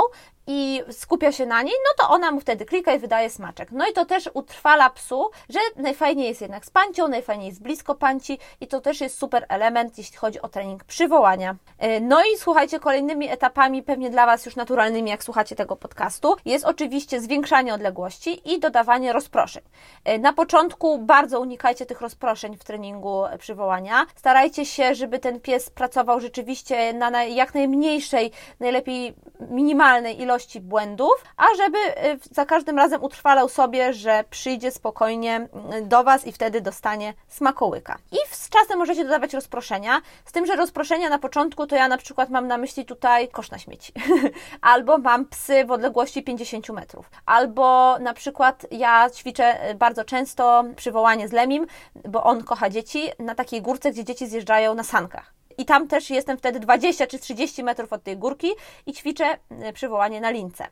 i 0.47 0.83
skupia 0.90 1.33
się 1.33 1.47
na 1.47 1.62
niej, 1.62 1.75
no 1.85 2.05
to 2.05 2.12
ona 2.12 2.31
mu 2.31 2.40
wtedy 2.40 2.64
klika 2.64 2.95
i 2.95 2.99
wydaje 2.99 3.31
smaczek. 3.31 3.73
No 3.73 3.88
i 3.88 3.93
to 3.93 4.05
też 4.05 4.31
utrwala 4.35 4.90
psu, 4.90 5.31
że 5.49 5.59
najfajniej 5.76 6.28
jest 6.28 6.40
jednak 6.40 6.66
z 6.66 6.71
pancią, 6.71 7.09
najfajniej 7.09 7.49
jest 7.49 7.62
blisko 7.62 7.95
panci 7.95 8.38
i 8.61 8.66
to 8.66 8.81
też 8.81 9.00
jest 9.00 9.19
super 9.19 9.47
element, 9.49 9.99
jeśli 9.99 10.16
chodzi 10.16 10.43
o 10.43 10.49
trening 10.49 10.85
przywołania. 10.85 11.57
E, 11.78 12.00
no 12.00 12.23
i 12.23 12.38
słuchajcie, 12.38 12.75
kolejnymi 12.80 13.28
etapami, 13.28 13.83
pewnie 13.83 14.11
dla 14.11 14.26
Was 14.26 14.47
już 14.47 14.56
naturalnymi, 14.56 15.11
jak 15.11 15.25
słuchacie 15.25 15.56
tego 15.56 15.76
podcastu, 15.76 16.37
jest 16.45 16.64
oczywiście 16.64 17.21
zwiększanie 17.21 17.75
odległości 17.75 18.54
i 18.54 18.61
dodawanie 18.61 19.12
rozproszeń. 19.12 19.62
E, 20.04 20.18
na 20.18 20.33
początku 20.33 20.99
bardzo 20.99 21.40
unikajcie 21.40 21.87
tych 21.87 22.00
rozproszeń 22.00 22.56
w 22.56 22.64
treningu 22.64 23.23
przywołania. 23.38 24.06
Starajcie 24.16 24.66
się, 24.66 24.95
żeby 24.95 25.18
ten 25.18 25.40
pies 25.40 25.71
pracował 25.71 26.21
rzeczywiście 26.21 26.92
na 26.92 27.25
jak 27.25 27.54
najmniejszej, 27.54 28.30
najlepiej 28.61 29.14
minimalnej 29.40 30.21
ilości 30.21 30.61
błędów, 30.61 31.25
a 31.37 31.45
żeby 31.56 31.78
e, 31.78 32.16
za 32.30 32.47
każdym 32.47 32.76
razem 32.76 33.02
utrwalał 33.02 33.49
sobie, 33.49 33.92
że 33.92 34.25
przyjdzie 34.30 34.71
spokojnie 34.71 35.49
do 35.83 36.04
Was 36.04 36.26
i 36.26 36.33
wtedy 36.33 36.61
dostanie 36.61 37.14
smakołyka. 37.28 37.99
I 38.12 38.16
z 38.30 38.49
czasem 38.49 38.78
możecie 38.78 39.04
dodawać 39.04 39.35
rozproszenia, 39.35 40.00
z 40.25 40.33
tym, 40.33 40.47
że 40.47 40.56
rozproszenia 40.56 41.09
na 41.09 41.18
początku 41.18 41.66
to 41.66 41.76
ja 41.76 41.88
na 41.88 41.99
przykład 41.99 42.30
mam 42.30 42.47
na 42.47 42.59
myśli 42.59 42.65
myśli 42.66 42.85
tutaj 42.85 43.28
kosz 43.28 43.50
na 43.50 43.58
śmieci. 43.58 43.92
albo 44.73 44.99
mam 44.99 45.26
psy 45.26 45.64
w 45.64 45.70
odległości 45.70 46.23
50 46.23 46.68
metrów. 46.68 47.11
Albo 47.26 47.99
na 47.99 48.14
przykład 48.14 48.66
ja 48.70 49.11
ćwiczę 49.11 49.75
bardzo 49.75 50.04
często 50.04 50.64
przywołanie 50.76 51.28
z 51.28 51.32
Lemim, 51.32 51.66
bo 52.08 52.25
on 52.25 52.44
kocha 52.44 52.70
dzieci, 52.70 53.11
na 53.18 53.35
takiej 53.35 53.62
górce, 53.62 53.90
gdzie 53.90 54.04
dzieci 54.04 54.26
zjeżdżają 54.26 54.75
na 54.75 54.82
sankach. 54.82 55.35
I 55.58 55.64
tam 55.64 55.88
też 55.88 56.11
jestem 56.11 56.38
wtedy 56.38 56.61
20 56.61 57.06
czy 57.06 57.18
30 57.18 57.62
metrów 57.62 57.92
od 57.92 58.02
tej 58.02 58.16
górki 58.16 58.49
i 58.87 58.92
ćwiczę 58.92 59.38
e, 59.50 59.73
przywołanie 59.73 60.20
na 60.20 60.30
lince. 60.30 60.66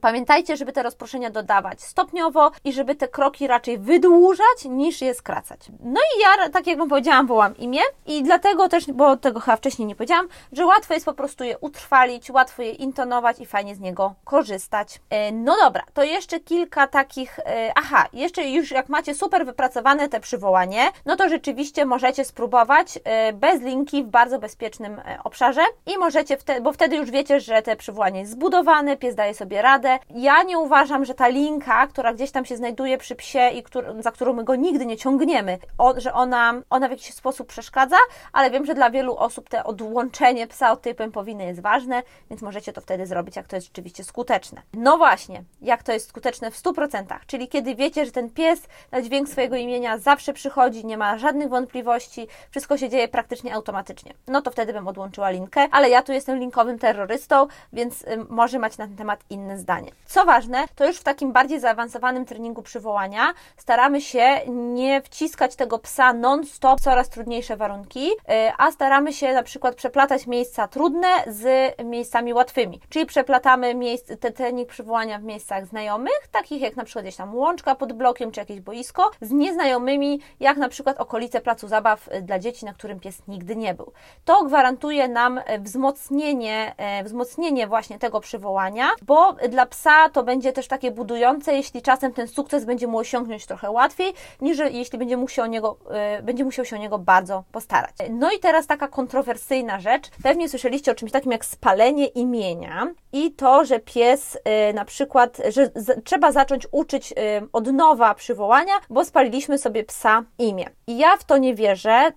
Pamiętajcie, 0.00 0.56
żeby 0.56 0.72
te 0.72 0.82
rozproszenia 0.82 1.30
dodawać 1.30 1.82
stopniowo 1.82 2.50
i 2.64 2.72
żeby 2.72 2.94
te 2.94 3.08
kroki 3.08 3.46
raczej 3.46 3.78
wydłużać 3.78 4.64
niż 4.64 5.00
je 5.00 5.14
skracać. 5.14 5.60
No 5.80 6.00
i 6.16 6.20
ja, 6.20 6.48
tak 6.48 6.66
jak 6.66 6.78
Wam 6.78 6.88
powiedziałam, 6.88 7.26
wołam 7.26 7.56
imię 7.56 7.80
i 8.06 8.22
dlatego 8.22 8.68
też, 8.68 8.86
bo 8.86 9.16
tego 9.16 9.40
chyba 9.40 9.56
wcześniej 9.56 9.88
nie 9.88 9.94
powiedziałam, 9.94 10.28
że 10.52 10.66
łatwo 10.66 10.94
jest 10.94 11.06
po 11.06 11.14
prostu 11.14 11.44
je 11.44 11.58
utrwalić, 11.58 12.30
łatwo 12.30 12.62
je 12.62 12.70
intonować 12.70 13.40
i 13.40 13.46
fajnie 13.46 13.74
z 13.74 13.80
niego 13.80 14.14
korzystać. 14.24 15.00
E, 15.10 15.32
no 15.32 15.56
dobra, 15.56 15.82
to 15.94 16.02
jeszcze 16.02 16.40
kilka 16.40 16.86
takich, 16.86 17.38
e, 17.38 17.72
aha, 17.74 18.06
jeszcze 18.12 18.48
już 18.48 18.70
jak 18.70 18.88
macie 18.88 19.14
super 19.14 19.46
wypracowane 19.46 20.08
te 20.08 20.20
przywołanie, 20.20 20.82
no 21.06 21.16
to 21.16 21.28
rzeczywiście 21.28 21.84
możecie 21.84 22.24
spróbować 22.24 22.98
e, 23.04 23.32
bez 23.32 23.62
linki 23.62 24.04
w 24.04 24.06
bardzo 24.06 24.38
bezpiecznym 24.38 25.00
obszarze 25.24 25.62
i 25.86 25.98
możecie, 25.98 26.36
wtedy, 26.36 26.60
bo 26.60 26.72
wtedy 26.72 26.96
już 26.96 27.10
wiecie, 27.10 27.40
że 27.40 27.62
te 27.62 27.76
przywołanie 27.76 28.20
jest 28.20 28.32
zbudowane, 28.32 28.96
pies 28.96 29.14
daje 29.14 29.34
sobie 29.34 29.62
radę, 29.62 29.81
ja 30.10 30.42
nie 30.42 30.58
uważam, 30.58 31.04
że 31.04 31.14
ta 31.14 31.28
linka, 31.28 31.86
która 31.86 32.14
gdzieś 32.14 32.30
tam 32.30 32.44
się 32.44 32.56
znajduje 32.56 32.98
przy 32.98 33.14
psie 33.14 33.50
i 33.50 33.64
za 33.98 34.12
którą 34.12 34.32
my 34.32 34.44
go 34.44 34.54
nigdy 34.54 34.86
nie 34.86 34.96
ciągniemy, 34.96 35.58
o, 35.78 36.00
że 36.00 36.12
ona, 36.12 36.54
ona 36.70 36.88
w 36.88 36.90
jakiś 36.90 37.14
sposób 37.14 37.48
przeszkadza, 37.48 37.96
ale 38.32 38.50
wiem, 38.50 38.66
że 38.66 38.74
dla 38.74 38.90
wielu 38.90 39.16
osób 39.16 39.48
te 39.48 39.64
odłączenie 39.64 40.46
psa 40.46 40.72
od 40.72 40.82
typem 40.82 41.12
powinny 41.12 41.44
jest 41.44 41.60
ważne, 41.60 42.02
więc 42.30 42.42
możecie 42.42 42.72
to 42.72 42.80
wtedy 42.80 43.06
zrobić, 43.06 43.36
jak 43.36 43.46
to 43.46 43.56
jest 43.56 43.66
rzeczywiście 43.66 44.04
skuteczne. 44.04 44.62
No 44.74 44.98
właśnie, 44.98 45.42
jak 45.60 45.82
to 45.82 45.92
jest 45.92 46.08
skuteczne 46.08 46.50
w 46.50 46.62
100%, 46.62 47.04
czyli 47.26 47.48
kiedy 47.48 47.74
wiecie, 47.74 48.06
że 48.06 48.12
ten 48.12 48.30
pies 48.30 48.62
na 48.90 49.02
dźwięk 49.02 49.28
swojego 49.28 49.56
imienia 49.56 49.98
zawsze 49.98 50.32
przychodzi, 50.32 50.86
nie 50.86 50.96
ma 50.96 51.18
żadnych 51.18 51.48
wątpliwości, 51.48 52.26
wszystko 52.50 52.78
się 52.78 52.88
dzieje 52.88 53.08
praktycznie 53.08 53.54
automatycznie. 53.54 54.14
No 54.26 54.42
to 54.42 54.50
wtedy 54.50 54.72
bym 54.72 54.88
odłączyła 54.88 55.30
linkę, 55.30 55.68
ale 55.70 55.88
ja 55.88 56.02
tu 56.02 56.12
jestem 56.12 56.38
linkowym 56.38 56.78
terrorystą, 56.78 57.46
więc 57.72 58.02
y, 58.02 58.06
może 58.28 58.58
mać 58.58 58.78
na 58.78 58.86
ten 58.86 58.96
temat 58.96 59.20
inne 59.30 59.58
zdanie 59.58 59.71
Co 60.12 60.24
ważne, 60.24 60.64
to 60.74 60.86
już 60.86 60.96
w 60.96 61.02
takim 61.02 61.32
bardziej 61.32 61.60
zaawansowanym 61.60 62.24
treningu 62.24 62.62
przywołania 62.62 63.32
staramy 63.56 64.00
się 64.00 64.40
nie 64.48 65.02
wciskać 65.02 65.56
tego 65.56 65.78
psa 65.78 66.12
non-stop, 66.12 66.80
coraz 66.80 67.08
trudniejsze 67.08 67.56
warunki, 67.56 68.10
y, 68.10 68.12
a 68.58 68.72
staramy 68.72 69.12
się 69.12 69.32
na 69.32 69.42
przykład 69.42 69.74
przeplatać 69.74 70.26
miejsca 70.26 70.68
trudne 70.68 71.08
z 71.26 71.74
miejscami 71.84 72.34
łatwymi. 72.34 72.80
Czyli 72.88 73.06
przeplatamy 73.06 73.74
miejsc, 73.74 74.12
ten 74.20 74.32
trening 74.32 74.68
przywołania 74.68 75.18
w 75.18 75.22
miejscach 75.22 75.66
znajomych, 75.66 76.28
takich 76.30 76.62
jak 76.62 76.76
na 76.76 76.84
przykład 76.84 77.04
gdzieś 77.04 77.16
tam 77.16 77.34
łączka 77.34 77.74
pod 77.74 77.92
blokiem 77.92 78.30
czy 78.30 78.40
jakieś 78.40 78.60
boisko, 78.60 79.10
z 79.20 79.30
nieznajomymi, 79.30 80.20
jak 80.40 80.56
na 80.56 80.68
przykład 80.68 81.00
okolice 81.00 81.40
placu 81.40 81.68
zabaw 81.68 82.08
y, 82.08 82.22
dla 82.22 82.38
dzieci, 82.38 82.64
na 82.64 82.74
którym 82.74 83.00
pies 83.00 83.22
nigdy 83.28 83.56
nie 83.56 83.74
był. 83.74 83.92
To 84.24 84.44
gwarantuje 84.44 85.08
nam 85.08 85.38
y, 85.38 85.42
wzmocnienie, 85.58 86.74
wzmocnienie 87.04 87.66
właśnie 87.66 87.98
tego 87.98 88.20
przywołania, 88.20 88.90
bo 89.02 89.36
dla 89.52 89.66
psa 89.66 90.08
to 90.08 90.22
będzie 90.22 90.52
też 90.52 90.68
takie 90.68 90.90
budujące, 90.90 91.54
jeśli 91.54 91.82
czasem 91.82 92.12
ten 92.12 92.28
sukces 92.28 92.64
będzie 92.64 92.86
mu 92.86 92.98
osiągnąć 92.98 93.46
trochę 93.46 93.70
łatwiej, 93.70 94.12
niż 94.40 94.58
jeśli 94.58 94.98
będzie 94.98 95.16
musiał, 95.16 95.46
niego, 95.46 95.76
yy, 96.16 96.22
będzie 96.22 96.44
musiał 96.44 96.64
się 96.64 96.76
o 96.76 96.78
niego 96.78 96.98
bardzo 96.98 97.44
postarać. 97.52 97.94
No 98.10 98.32
i 98.32 98.38
teraz 98.38 98.66
taka 98.66 98.88
kontrowersyjna 98.88 99.80
rzecz. 99.80 100.10
Pewnie 100.22 100.48
słyszeliście 100.48 100.92
o 100.92 100.94
czymś 100.94 101.12
takim 101.12 101.32
jak 101.32 101.44
spalenie 101.44 102.06
imienia 102.06 102.86
i 103.12 103.32
to, 103.32 103.64
że 103.64 103.80
pies 103.80 104.34
yy, 104.34 104.74
na 104.74 104.84
przykład, 104.84 105.38
że 105.48 105.70
trzeba 106.04 106.32
zacząć 106.32 106.66
uczyć 106.70 107.10
yy, 107.10 107.16
od 107.52 107.72
nowa 107.72 108.14
przywołania, 108.14 108.74
bo 108.90 109.04
spaliliśmy 109.04 109.58
sobie 109.58 109.84
psa 109.84 110.24
imię. 110.38 110.66
I 110.86 110.98
ja 110.98 111.16
w 111.16 111.24
to 111.24 111.38
nie 111.38 111.54
wierzę. 111.54 112.12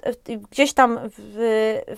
Gdzieś 0.51 0.73
tam 0.73 0.99
w, 1.03 1.17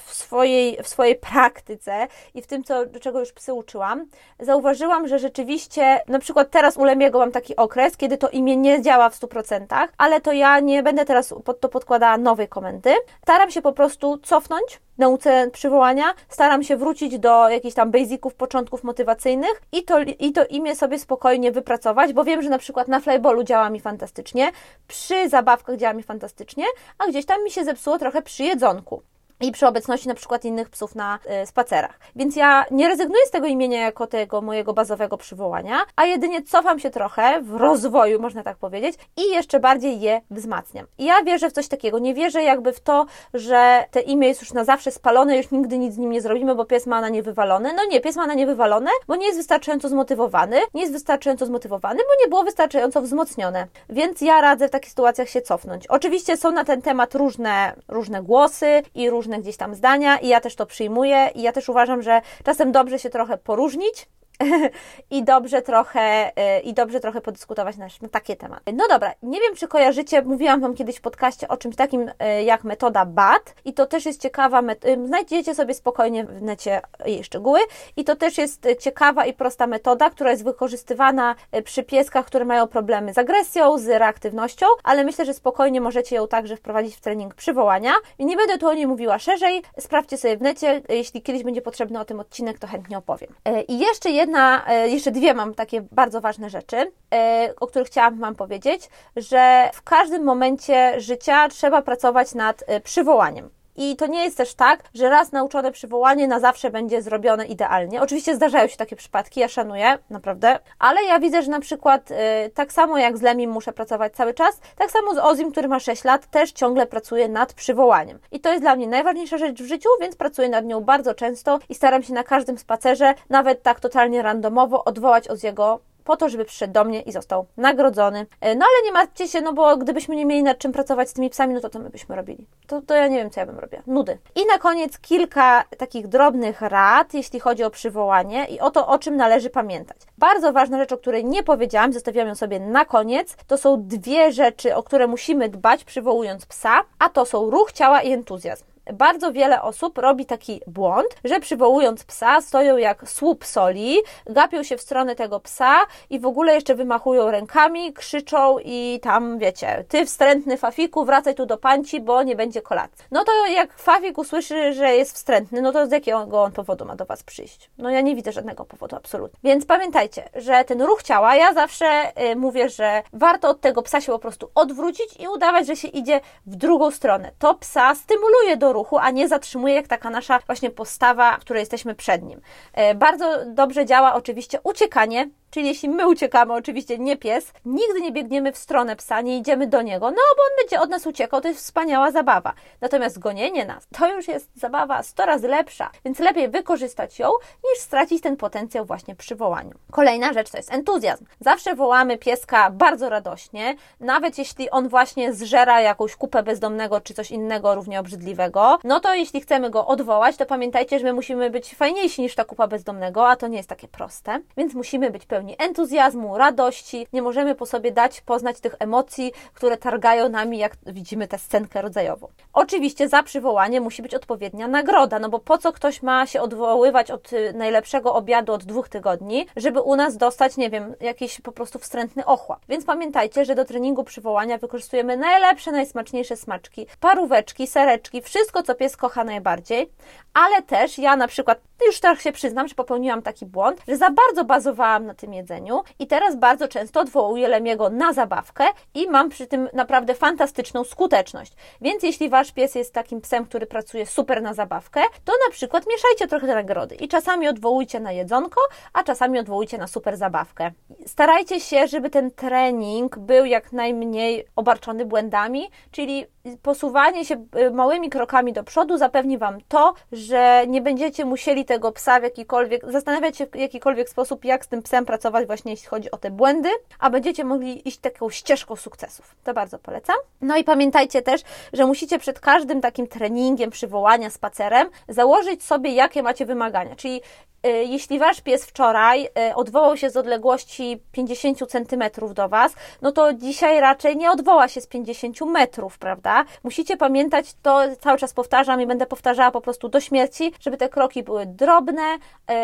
w, 0.05 0.13
swojej, 0.13 0.77
w 0.83 0.87
swojej 0.87 1.15
praktyce 1.15 2.07
i 2.33 2.41
w 2.41 2.47
tym, 2.47 2.63
co, 2.63 2.83
czego 3.01 3.19
już 3.19 3.31
psy 3.31 3.53
uczyłam, 3.53 4.05
zauważyłam, 4.39 5.07
że 5.07 5.19
rzeczywiście 5.27 6.01
na 6.07 6.19
przykład 6.19 6.51
teraz 6.51 6.77
u 6.77 6.83
Lemiego 6.83 7.19
mam 7.19 7.31
taki 7.31 7.55
okres, 7.55 7.97
kiedy 7.97 8.17
to 8.17 8.29
imię 8.29 8.57
nie 8.57 8.81
działa 8.81 9.09
w 9.09 9.19
100%, 9.19 9.87
ale 9.97 10.21
to 10.21 10.31
ja 10.31 10.59
nie 10.59 10.83
będę 10.83 11.05
teraz 11.05 11.33
pod 11.45 11.59
to 11.59 11.69
podkładała 11.69 12.17
nowej 12.17 12.47
komendy. 12.47 12.93
Staram 13.23 13.51
się 13.51 13.61
po 13.61 13.73
prostu 13.73 14.17
cofnąć 14.17 14.79
nauce 14.97 15.49
przywołania, 15.51 16.13
staram 16.29 16.63
się 16.63 16.77
wrócić 16.77 17.19
do 17.19 17.49
jakichś 17.49 17.75
tam 17.75 17.91
basiców, 17.91 18.35
początków 18.35 18.83
motywacyjnych 18.83 19.61
i 19.71 19.83
to, 19.83 19.99
i 19.99 20.31
to 20.31 20.45
imię 20.45 20.75
sobie 20.75 20.99
spokojnie 20.99 21.51
wypracować, 21.51 22.13
bo 22.13 22.23
wiem, 22.23 22.41
że 22.41 22.49
na 22.49 22.57
przykład 22.57 22.87
na 22.87 22.99
flyballu 22.99 23.43
działa 23.43 23.69
mi 23.69 23.79
fantastycznie, 23.79 24.51
przy 24.87 25.29
zabawkach 25.29 25.77
działa 25.77 25.93
mi 25.93 26.03
fantastycznie, 26.03 26.65
a 26.97 27.07
gdzieś 27.07 27.25
tam 27.25 27.43
mi 27.43 27.51
się 27.51 27.63
zepsuło 27.63 27.99
trochę 27.99 28.21
przy 28.21 28.43
jedzonku 28.43 29.01
i 29.41 29.51
przy 29.51 29.67
obecności 29.67 30.07
na 30.07 30.13
przykład 30.13 30.45
innych 30.45 30.69
psów 30.69 30.95
na 30.95 31.19
y, 31.43 31.45
spacerach. 31.45 31.99
Więc 32.15 32.35
ja 32.35 32.65
nie 32.71 32.87
rezygnuję 32.87 33.25
z 33.25 33.31
tego 33.31 33.47
imienia 33.47 33.81
jako 33.81 34.07
tego 34.07 34.41
mojego 34.41 34.73
bazowego 34.73 35.17
przywołania, 35.17 35.79
a 35.95 36.05
jedynie 36.05 36.43
cofam 36.43 36.79
się 36.79 36.89
trochę 36.89 37.41
w 37.41 37.55
rozwoju, 37.55 38.21
można 38.21 38.43
tak 38.43 38.57
powiedzieć, 38.57 38.95
i 39.17 39.21
jeszcze 39.21 39.59
bardziej 39.59 39.99
je 39.99 40.21
wzmacniam. 40.31 40.85
I 40.97 41.05
ja 41.05 41.23
wierzę 41.23 41.49
w 41.49 41.53
coś 41.53 41.67
takiego. 41.67 41.99
Nie 41.99 42.13
wierzę 42.13 42.43
jakby 42.43 42.73
w 42.73 42.79
to, 42.79 43.05
że 43.33 43.85
te 43.91 44.01
imię 44.01 44.27
jest 44.27 44.41
już 44.41 44.53
na 44.53 44.63
zawsze 44.63 44.91
spalone, 44.91 45.37
już 45.37 45.51
nigdy 45.51 45.77
nic 45.77 45.93
z 45.93 45.97
nim 45.97 46.11
nie 46.11 46.21
zrobimy, 46.21 46.55
bo 46.55 46.65
pies 46.65 46.87
ma 46.87 47.01
na 47.01 47.09
nie 47.09 47.23
wywalone. 47.23 47.73
No 47.73 47.85
nie, 47.85 48.01
pies 48.01 48.15
ma 48.15 48.27
na 48.27 48.33
nie 48.33 48.45
wywalone, 48.45 48.91
bo 49.07 49.15
nie 49.15 49.25
jest 49.25 49.39
wystarczająco 49.39 49.89
zmotywowany, 49.89 50.59
nie 50.73 50.81
jest 50.81 50.93
wystarczająco 50.93 51.45
zmotywowany, 51.45 51.99
bo 51.99 52.23
nie 52.23 52.29
było 52.29 52.43
wystarczająco 52.43 53.01
wzmocnione. 53.01 53.67
Więc 53.89 54.21
ja 54.21 54.41
radzę 54.41 54.67
w 54.67 54.71
takich 54.71 54.89
sytuacjach 54.89 55.29
się 55.29 55.41
cofnąć. 55.41 55.87
Oczywiście 55.87 56.37
są 56.37 56.51
na 56.51 56.65
ten 56.65 56.81
temat 56.81 57.15
różne, 57.15 57.73
różne 57.87 58.23
głosy 58.23 58.83
i 58.95 59.09
różne 59.09 59.26
różne 59.27 59.41
gdzieś 59.41 59.57
tam 59.57 59.75
zdania 59.75 60.17
i 60.17 60.27
ja 60.27 60.41
też 60.41 60.55
to 60.55 60.65
przyjmuję 60.65 61.29
i 61.35 61.41
ja 61.41 61.51
też 61.51 61.69
uważam, 61.69 62.01
że 62.01 62.21
czasem 62.43 62.71
dobrze 62.71 62.99
się 62.99 63.09
trochę 63.09 63.37
poróżnić, 63.37 64.07
i 65.11 65.23
dobrze 65.23 65.61
trochę 65.61 66.31
y, 66.57 66.59
i 66.61 66.73
dobrze 66.73 66.99
trochę 66.99 67.21
podyskutować 67.21 67.77
na, 67.77 67.87
takie 68.11 68.35
tematy. 68.35 68.73
No 68.73 68.87
dobra, 68.89 69.13
nie 69.23 69.39
wiem 69.39 69.55
czy 69.55 69.67
kojarzycie, 69.67 70.21
mówiłam 70.21 70.61
Wam 70.61 70.73
kiedyś 70.73 70.97
w 70.97 71.01
podcaście 71.01 71.47
o 71.47 71.57
czymś 71.57 71.75
takim 71.75 72.09
y, 72.09 72.43
jak 72.43 72.63
metoda 72.63 73.05
BAT 73.05 73.55
i 73.65 73.73
to 73.73 73.85
też 73.85 74.05
jest 74.05 74.21
ciekawa, 74.21 74.63
znajdziecie 75.05 75.55
sobie 75.55 75.73
spokojnie 75.73 76.25
w 76.25 76.41
necie 76.41 76.81
jej 77.05 77.23
szczegóły. 77.23 77.59
I 77.95 78.03
to 78.03 78.15
też 78.15 78.37
jest 78.37 78.67
ciekawa 78.79 79.25
i 79.25 79.33
prosta 79.33 79.67
metoda, 79.67 80.09
która 80.09 80.31
jest 80.31 80.43
wykorzystywana 80.43 81.35
przy 81.63 81.83
pieskach, 81.83 82.25
które 82.25 82.45
mają 82.45 82.67
problemy 82.67 83.13
z 83.13 83.17
agresją, 83.17 83.77
z 83.77 83.87
reaktywnością, 83.87 84.65
ale 84.83 85.03
myślę, 85.03 85.25
że 85.25 85.33
spokojnie 85.33 85.81
możecie 85.81 86.15
ją 86.15 86.27
także 86.27 86.57
wprowadzić 86.57 86.95
w 86.95 87.01
trening 87.01 87.35
przywołania. 87.35 87.93
I 88.19 88.25
nie 88.25 88.37
będę 88.37 88.57
tu 88.57 88.67
o 88.67 88.73
niej 88.73 88.87
mówiła 88.87 89.19
szerzej, 89.19 89.61
sprawdźcie 89.79 90.17
sobie 90.17 90.37
w 90.37 90.41
necie, 90.41 90.81
jeśli 90.89 91.21
kiedyś 91.21 91.43
będzie 91.43 91.61
potrzebny 91.61 91.99
o 91.99 92.05
tym 92.05 92.19
odcinek, 92.19 92.59
to 92.59 92.67
chętnie 92.67 92.97
opowiem. 92.97 93.35
I 93.67 93.79
jeszcze 93.79 94.09
jedna, 94.27 94.65
e, 94.67 94.89
jeszcze 94.89 95.11
dwie 95.11 95.33
mam 95.33 95.53
takie 95.53 95.81
bardzo 95.91 96.21
ważne 96.21 96.49
rzeczy, 96.49 96.91
e, 97.13 97.53
o 97.59 97.67
których 97.67 97.87
chciałam 97.87 98.19
Wam 98.19 98.35
powiedzieć, 98.35 98.89
że 99.15 99.69
w 99.73 99.81
każdym 99.81 100.23
momencie 100.23 101.01
życia 101.01 101.49
trzeba 101.49 101.81
pracować 101.81 102.35
nad 102.35 102.63
e, 102.67 102.79
przywołaniem. 102.79 103.49
I 103.77 103.95
to 103.95 104.07
nie 104.07 104.23
jest 104.23 104.37
też 104.37 104.53
tak, 104.53 104.83
że 104.93 105.09
raz 105.09 105.31
nauczone 105.31 105.71
przywołanie 105.71 106.27
na 106.27 106.39
zawsze 106.39 106.69
będzie 106.69 107.01
zrobione 107.01 107.45
idealnie. 107.45 108.01
Oczywiście 108.01 108.35
zdarzają 108.35 108.67
się 108.67 108.77
takie 108.77 108.95
przypadki, 108.95 109.39
ja 109.39 109.47
szanuję, 109.47 109.97
naprawdę, 110.09 110.59
ale 110.79 111.03
ja 111.03 111.19
widzę, 111.19 111.41
że 111.41 111.51
na 111.51 111.59
przykład 111.59 112.11
y, 112.11 112.15
tak 112.53 112.73
samo 112.73 112.97
jak 112.97 113.17
z 113.17 113.21
Lemim 113.21 113.51
muszę 113.51 113.73
pracować 113.73 114.13
cały 114.13 114.33
czas, 114.33 114.59
tak 114.77 114.91
samo 114.91 115.13
z 115.13 115.17
Ozim, 115.17 115.51
który 115.51 115.67
ma 115.67 115.79
6 115.79 116.03
lat, 116.03 116.27
też 116.27 116.51
ciągle 116.51 116.87
pracuję 116.87 117.29
nad 117.29 117.53
przywołaniem. 117.53 118.19
I 118.31 118.39
to 118.39 118.49
jest 118.49 118.61
dla 118.63 118.75
mnie 118.75 118.87
najważniejsza 118.87 119.37
rzecz 119.37 119.61
w 119.61 119.67
życiu, 119.67 119.89
więc 120.01 120.15
pracuję 120.15 120.49
nad 120.49 120.65
nią 120.65 120.81
bardzo 120.81 121.13
często 121.13 121.59
i 121.69 121.75
staram 121.75 122.03
się 122.03 122.13
na 122.13 122.23
każdym 122.23 122.57
spacerze, 122.57 123.13
nawet 123.29 123.63
tak 123.63 123.79
totalnie 123.79 124.21
randomowo, 124.21 124.83
odwołać 124.83 125.29
Oziego 125.29 125.79
po 126.07 126.17
to, 126.17 126.29
żeby 126.29 126.45
przyszedł 126.45 126.73
do 126.73 126.83
mnie 126.83 127.01
i 127.01 127.11
został 127.11 127.45
nagrodzony. 127.57 128.25
E, 128.41 128.55
no 128.55 128.65
ale 128.65 128.85
nie 128.85 128.91
martwcie 128.91 129.27
się, 129.27 129.41
no 129.41 129.53
bo 129.53 129.77
gdybyśmy 129.77 130.15
nie 130.15 130.25
mieli 130.25 130.43
nad 130.43 130.57
czym 130.57 130.71
pracować 130.71 131.09
z 131.09 131.13
tymi 131.13 131.29
psami, 131.29 131.53
no 131.53 131.61
to 131.61 131.69
co 131.69 131.79
my 131.79 131.89
byśmy 131.89 132.15
robili? 132.15 132.47
To, 132.67 132.81
to 132.81 132.95
ja 132.95 133.07
nie 133.07 133.17
wiem, 133.17 133.29
co 133.29 133.39
ja 133.39 133.45
bym 133.45 133.59
robiła. 133.59 133.81
Nudy. 133.87 134.17
I 134.35 134.45
na 134.45 134.57
koniec 134.57 134.99
kilka 134.99 135.63
takich 135.77 136.07
drobnych 136.07 136.61
rad, 136.61 137.13
jeśli 137.13 137.39
chodzi 137.39 137.63
o 137.63 137.69
przywołanie 137.69 138.45
i 138.45 138.59
o 138.59 138.71
to, 138.71 138.87
o 138.87 138.99
czym 138.99 139.15
należy 139.15 139.49
pamiętać. 139.49 139.97
Bardzo 140.17 140.53
ważna 140.53 140.77
rzecz, 140.77 140.91
o 140.91 140.97
której 140.97 141.25
nie 141.25 141.43
powiedziałam, 141.43 141.93
zostawiam 141.93 142.27
ją 142.27 142.35
sobie 142.35 142.59
na 142.59 142.85
koniec, 142.85 143.35
to 143.47 143.57
są 143.57 143.87
dwie 143.87 144.31
rzeczy, 144.31 144.75
o 144.75 144.83
które 144.83 145.07
musimy 145.07 145.49
dbać 145.49 145.83
przywołując 145.83 146.45
psa, 146.45 146.83
a 146.99 147.09
to 147.09 147.25
są 147.25 147.49
ruch 147.49 147.71
ciała 147.71 148.01
i 148.01 148.11
entuzjazm 148.11 148.76
bardzo 148.93 149.31
wiele 149.31 149.61
osób 149.61 149.97
robi 149.97 150.25
taki 150.25 150.61
błąd, 150.67 151.07
że 151.23 151.39
przywołując 151.39 152.03
psa 152.03 152.41
stoją 152.41 152.77
jak 152.77 153.09
słup 153.09 153.45
soli, 153.45 153.97
gapią 154.25 154.63
się 154.63 154.77
w 154.77 154.81
stronę 154.81 155.15
tego 155.15 155.39
psa 155.39 155.75
i 156.09 156.19
w 156.19 156.25
ogóle 156.25 156.53
jeszcze 156.53 156.75
wymachują 156.75 157.31
rękami, 157.31 157.93
krzyczą 157.93 158.57
i 158.59 158.99
tam 159.03 159.37
wiecie, 159.37 159.85
ty 159.87 160.05
wstrętny 160.05 160.57
Fafiku, 160.57 161.05
wracaj 161.05 161.35
tu 161.35 161.45
do 161.45 161.57
panci, 161.57 162.01
bo 162.01 162.23
nie 162.23 162.35
będzie 162.35 162.61
kolacji. 162.61 163.05
No 163.11 163.23
to 163.23 163.31
jak 163.45 163.77
Fafik 163.77 164.17
usłyszy, 164.17 164.73
że 164.73 164.95
jest 164.95 165.15
wstrętny, 165.15 165.61
no 165.61 165.71
to 165.71 165.87
z 165.87 165.91
jakiego 165.91 166.43
on 166.43 166.51
powodu 166.51 166.85
ma 166.85 166.95
do 166.95 167.05
Was 167.05 167.23
przyjść? 167.23 167.69
No 167.77 167.89
ja 167.89 168.01
nie 168.01 168.15
widzę 168.15 168.31
żadnego 168.31 168.65
powodu, 168.65 168.95
absolutnie. 168.95 169.39
Więc 169.43 169.65
pamiętajcie, 169.65 170.29
że 170.35 170.63
ten 170.63 170.81
ruch 170.81 171.03
ciała, 171.03 171.35
ja 171.35 171.53
zawsze 171.53 172.11
y, 172.31 172.35
mówię, 172.35 172.69
że 172.69 173.03
warto 173.13 173.49
od 173.49 173.61
tego 173.61 173.81
psa 173.81 174.01
się 174.01 174.11
po 174.11 174.19
prostu 174.19 174.49
odwrócić 174.55 175.19
i 175.19 175.27
udawać, 175.27 175.67
że 175.67 175.75
się 175.75 175.87
idzie 175.87 176.21
w 176.45 176.55
drugą 176.55 176.91
stronę. 176.91 177.31
To 177.39 177.55
psa 177.55 177.95
stymuluje 177.95 178.57
do 178.57 178.73
ruchu, 178.73 178.76
a 178.99 179.11
nie 179.11 179.27
zatrzymuje 179.27 179.75
jak 179.75 179.87
taka 179.87 180.09
nasza 180.09 180.39
właśnie 180.39 180.69
postawa, 180.69 181.37
w 181.37 181.39
której 181.39 181.61
jesteśmy 181.61 181.95
przed 181.95 182.23
nim. 182.23 182.41
E, 182.73 182.95
bardzo 182.95 183.45
dobrze 183.45 183.85
działa 183.85 184.13
oczywiście 184.13 184.59
uciekanie, 184.63 185.29
Czyli 185.49 185.67
jeśli 185.67 185.89
my 185.89 186.07
uciekamy, 186.07 186.53
oczywiście 186.53 186.97
nie 186.97 187.17
pies, 187.17 187.51
nigdy 187.65 188.01
nie 188.01 188.11
biegniemy 188.11 188.51
w 188.51 188.57
stronę 188.57 188.95
psa, 188.95 189.21
nie 189.21 189.37
idziemy 189.37 189.67
do 189.67 189.81
niego, 189.81 190.11
no 190.11 190.17
bo 190.37 190.43
on 190.43 190.49
będzie 190.61 190.81
od 190.81 190.89
nas 190.89 191.07
uciekał, 191.07 191.41
to 191.41 191.47
jest 191.47 191.59
wspaniała 191.59 192.11
zabawa. 192.11 192.53
Natomiast 192.81 193.19
gonienie 193.19 193.65
nas 193.65 193.87
to 193.99 194.13
już 194.13 194.27
jest 194.27 194.49
zabawa 194.55 195.03
100 195.03 195.25
razy 195.25 195.47
lepsza, 195.47 195.89
więc 196.05 196.19
lepiej 196.19 196.49
wykorzystać 196.49 197.19
ją, 197.19 197.29
niż 197.71 197.83
stracić 197.83 198.21
ten 198.21 198.37
potencjał 198.37 198.85
właśnie 198.85 199.15
przy 199.15 199.35
wołaniu. 199.35 199.73
Kolejna 199.91 200.33
rzecz 200.33 200.49
to 200.49 200.57
jest 200.57 200.73
entuzjazm. 200.73 201.25
Zawsze 201.39 201.75
wołamy 201.75 202.17
pieska 202.17 202.69
bardzo 202.71 203.09
radośnie, 203.09 203.75
nawet 203.99 204.37
jeśli 204.37 204.69
on 204.69 204.89
właśnie 204.89 205.33
zżera 205.33 205.81
jakąś 205.81 206.15
kupę 206.15 206.43
bezdomnego 206.43 207.01
czy 207.01 207.13
coś 207.13 207.31
innego 207.31 207.75
równie 207.75 207.99
obrzydliwego, 207.99 208.79
no 208.83 208.99
to 208.99 209.13
jeśli 209.13 209.41
chcemy 209.41 209.69
go 209.69 209.87
odwołać, 209.87 210.37
to 210.37 210.45
pamiętajcie, 210.45 210.99
że 210.99 211.05
my 211.05 211.13
musimy 211.13 211.49
być 211.49 211.75
fajniejsi 211.75 212.21
niż 212.21 212.35
ta 212.35 212.45
kupa 212.45 212.67
bezdomnego, 212.67 213.29
a 213.29 213.35
to 213.35 213.47
nie 213.47 213.57
jest 213.57 213.69
takie 213.69 213.87
proste, 213.87 214.41
więc 214.57 214.73
musimy 214.73 215.09
być 215.09 215.25
pełni 215.37 215.55
entuzjazmu, 215.59 216.37
radości. 216.37 217.07
Nie 217.13 217.21
możemy 217.21 217.55
po 217.55 217.65
sobie 217.65 217.91
dać 217.91 218.21
poznać 218.21 218.59
tych 218.59 218.75
emocji, 218.79 219.31
które 219.53 219.77
targają 219.77 220.29
nami, 220.29 220.57
jak 220.57 220.75
widzimy 220.85 221.27
tę 221.27 221.37
scenkę 221.37 221.81
rodzajową. 221.81 222.27
Oczywiście 222.53 223.09
za 223.09 223.23
przywołanie 223.23 223.81
musi 223.81 224.01
być 224.01 224.15
odpowiednia 224.15 224.67
nagroda, 224.67 225.19
no 225.19 225.29
bo 225.29 225.39
po 225.39 225.57
co 225.57 225.73
ktoś 225.73 226.01
ma 226.01 226.25
się 226.25 226.41
odwoływać 226.41 227.11
od 227.11 227.33
y, 227.33 227.53
najlepszego 227.53 228.13
obiadu 228.13 228.53
od 228.53 228.63
dwóch 228.63 228.89
tygodni, 228.89 229.45
żeby 229.55 229.81
u 229.81 229.95
nas 229.95 230.17
dostać, 230.17 230.57
nie 230.57 230.69
wiem, 230.69 230.95
jakiś 230.99 231.41
po 231.41 231.51
prostu 231.51 231.79
wstrętny 231.79 232.25
ochłap. 232.25 232.59
Więc 232.69 232.85
pamiętajcie, 232.85 233.45
że 233.45 233.55
do 233.55 233.65
treningu 233.65 234.03
przywołania 234.03 234.57
wykorzystujemy 234.57 235.17
najlepsze, 235.17 235.71
najsmaczniejsze 235.71 236.35
smaczki, 236.35 236.87
paróweczki, 236.99 237.67
sereczki, 237.67 238.21
wszystko, 238.21 238.63
co 238.63 238.75
pies 238.75 238.97
kocha 238.97 239.23
najbardziej, 239.23 239.91
ale 240.33 240.61
też 240.61 240.97
ja 240.97 241.15
na 241.15 241.27
przykład, 241.27 241.59
już 241.85 241.99
tak 241.99 242.21
się 242.21 242.31
przyznam, 242.31 242.67
że 242.67 242.75
popełniłam 242.75 243.21
taki 243.21 243.45
błąd, 243.45 243.81
że 243.87 243.97
za 243.97 244.09
bardzo 244.11 244.45
bazowałam 244.45 245.05
na 245.05 245.13
tym, 245.13 245.26
tym 245.27 245.33
jedzeniu 245.33 245.83
i 245.99 246.07
teraz 246.07 246.35
bardzo 246.35 246.67
często 246.67 246.99
odwołuję 246.99 247.47
Lemiego 247.47 247.89
na 247.89 248.13
zabawkę 248.13 248.63
i 248.93 249.09
mam 249.09 249.29
przy 249.29 249.47
tym 249.47 249.69
naprawdę 249.73 250.15
fantastyczną 250.15 250.83
skuteczność. 250.83 251.53
Więc 251.81 252.03
jeśli 252.03 252.29
Wasz 252.29 252.51
pies 252.51 252.75
jest 252.75 252.93
takim 252.93 253.21
psem, 253.21 253.45
który 253.45 253.65
pracuje 253.65 254.05
super 254.05 254.41
na 254.41 254.53
zabawkę, 254.53 255.01
to 255.25 255.33
na 255.47 255.51
przykład 255.51 255.85
mieszajcie 255.87 256.27
trochę 256.27 256.47
nagrody 256.47 256.95
i 256.95 257.07
czasami 257.07 257.47
odwołujcie 257.47 257.99
na 257.99 258.11
jedzonko, 258.11 258.61
a 258.93 259.03
czasami 259.03 259.39
odwołujcie 259.39 259.77
na 259.77 259.87
super 259.87 260.17
zabawkę. 260.17 260.71
Starajcie 261.05 261.59
się, 261.59 261.87
żeby 261.87 262.09
ten 262.09 262.31
trening 262.31 263.19
był 263.19 263.45
jak 263.45 263.71
najmniej 263.71 264.45
obarczony 264.55 265.05
błędami, 265.05 265.69
czyli 265.91 266.25
posuwanie 266.61 267.25
się 267.25 267.45
y, 267.57 267.71
małymi 267.71 268.09
krokami 268.09 268.53
do 268.53 268.63
przodu 268.63 268.97
zapewni 268.97 269.37
Wam 269.37 269.57
to, 269.67 269.93
że 270.11 270.63
nie 270.67 270.81
będziecie 270.81 271.25
musieli 271.25 271.65
tego 271.65 271.91
psa 271.91 272.19
w 272.19 272.23
jakikolwiek, 272.23 272.91
zastanawiać 272.91 273.37
się 273.37 273.45
w 273.45 273.55
jakikolwiek 273.55 274.09
sposób, 274.09 274.45
jak 274.45 274.65
z 274.65 274.67
tym 274.67 274.81
psem 274.81 275.05
pracować 275.05 275.47
właśnie 275.47 275.71
jeśli 275.71 275.87
chodzi 275.87 276.11
o 276.11 276.17
te 276.17 276.31
błędy, 276.31 276.69
a 276.99 277.09
będziecie 277.09 277.43
mogli 277.43 277.87
iść 277.87 277.97
taką 277.97 278.29
ścieżką 278.29 278.75
sukcesów. 278.75 279.35
To 279.43 279.53
bardzo 279.53 279.79
polecam. 279.79 280.15
No 280.41 280.57
i 280.57 280.63
pamiętajcie 280.63 281.21
też, 281.21 281.41
że 281.73 281.85
musicie 281.85 282.19
przed 282.19 282.39
każdym 282.39 282.81
takim 282.81 283.07
treningiem, 283.07 283.69
przywołania, 283.71 284.29
spacerem 284.29 284.89
założyć 285.07 285.63
sobie, 285.63 285.91
jakie 285.91 286.23
macie 286.23 286.45
wymagania, 286.45 286.95
czyli 286.95 287.21
jeśli 287.69 288.19
wasz 288.19 288.41
pies 288.41 288.65
wczoraj 288.65 289.25
y, 289.51 289.55
odwołał 289.55 289.97
się 289.97 290.09
z 290.09 290.17
odległości 290.17 291.01
50 291.11 291.59
cm 291.71 292.03
do 292.33 292.49
was, 292.49 292.73
no 293.01 293.11
to 293.11 293.33
dzisiaj 293.33 293.79
raczej 293.79 294.17
nie 294.17 294.31
odwoła 294.31 294.67
się 294.67 294.81
z 294.81 294.87
50 294.87 295.41
metrów, 295.41 295.97
prawda? 295.97 296.45
Musicie 296.63 296.97
pamiętać, 296.97 297.45
to 297.61 297.81
cały 297.99 298.17
czas 298.17 298.33
powtarzam 298.33 298.81
i 298.81 298.87
będę 298.87 299.05
powtarzała 299.05 299.51
po 299.51 299.61
prostu 299.61 299.89
do 299.89 299.99
śmierci, 299.99 300.53
żeby 300.59 300.77
te 300.77 300.89
kroki 300.89 301.23
były 301.23 301.45
drobne, 301.45 302.01